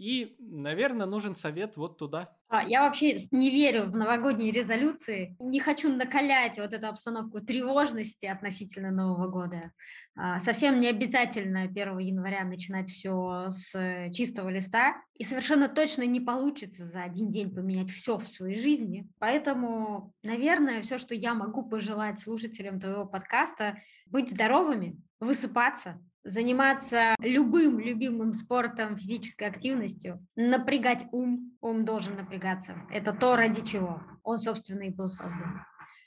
и, 0.00 0.34
наверное, 0.38 1.04
нужен 1.04 1.36
совет 1.36 1.76
вот 1.76 1.98
туда. 1.98 2.34
А, 2.48 2.64
я 2.64 2.84
вообще 2.84 3.18
не 3.32 3.50
верю 3.50 3.84
в 3.84 3.94
новогодние 3.94 4.50
резолюции. 4.50 5.36
Не 5.38 5.60
хочу 5.60 5.94
накалять 5.94 6.56
вот 6.56 6.72
эту 6.72 6.86
обстановку 6.88 7.40
тревожности 7.40 8.24
относительно 8.24 8.90
Нового 8.90 9.28
года. 9.28 9.72
А, 10.16 10.38
совсем 10.38 10.80
не 10.80 10.88
обязательно 10.88 11.64
1 11.64 11.98
января 11.98 12.44
начинать 12.44 12.88
все 12.88 13.50
с 13.50 14.10
чистого 14.10 14.48
листа. 14.48 14.94
И 15.18 15.24
совершенно 15.24 15.68
точно 15.68 16.06
не 16.06 16.20
получится 16.20 16.86
за 16.86 17.02
один 17.02 17.28
день 17.28 17.54
поменять 17.54 17.90
все 17.90 18.16
в 18.16 18.26
своей 18.26 18.56
жизни. 18.56 19.06
Поэтому, 19.18 20.14
наверное, 20.22 20.80
все, 20.80 20.96
что 20.96 21.14
я 21.14 21.34
могу 21.34 21.68
пожелать 21.68 22.20
слушателям 22.20 22.80
твоего 22.80 23.04
подкаста, 23.04 23.76
быть 24.06 24.30
здоровыми, 24.30 24.96
высыпаться, 25.20 26.00
заниматься 26.24 27.14
любым 27.20 27.78
любимым 27.78 28.32
спортом, 28.32 28.96
физической 28.96 29.48
активностью, 29.48 30.24
напрягать 30.36 31.06
ум, 31.12 31.56
ум 31.60 31.84
должен 31.84 32.16
напрягаться. 32.16 32.76
Это 32.90 33.12
то, 33.12 33.36
ради 33.36 33.64
чего 33.64 34.02
он, 34.22 34.38
собственно, 34.38 34.82
и 34.82 34.90
был 34.90 35.08
создан. 35.08 35.64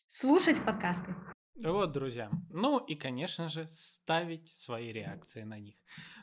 Слушать 0.07 0.63
подкасты. 0.63 1.15
Вот, 1.63 1.91
друзья. 1.91 2.31
Ну 2.49 2.79
и, 2.79 2.95
конечно 2.95 3.47
же, 3.47 3.67
ставить 3.67 4.51
свои 4.57 4.91
реакции 4.91 5.43
на 5.43 5.59
них. 5.59 5.75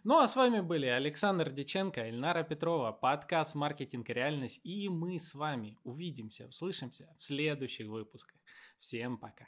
Ну 0.03 0.19
а 0.19 0.27
с 0.27 0.35
вами 0.35 0.61
были 0.61 0.87
Александр 0.87 1.51
Диченко, 1.51 2.01
Эльнара 2.01 2.43
Петрова, 2.43 2.91
подкаст 2.91 3.55
«Маркетинг 3.55 4.11
и 4.11 4.13
реальность». 4.13 4.61
И 4.65 4.89
мы 4.89 5.21
с 5.21 5.35
вами 5.35 5.79
увидимся, 5.85 6.47
услышимся 6.47 7.15
в 7.17 7.23
следующих 7.23 7.87
выпусках. 7.87 8.39
Всем 8.79 9.19
пока. 9.19 9.47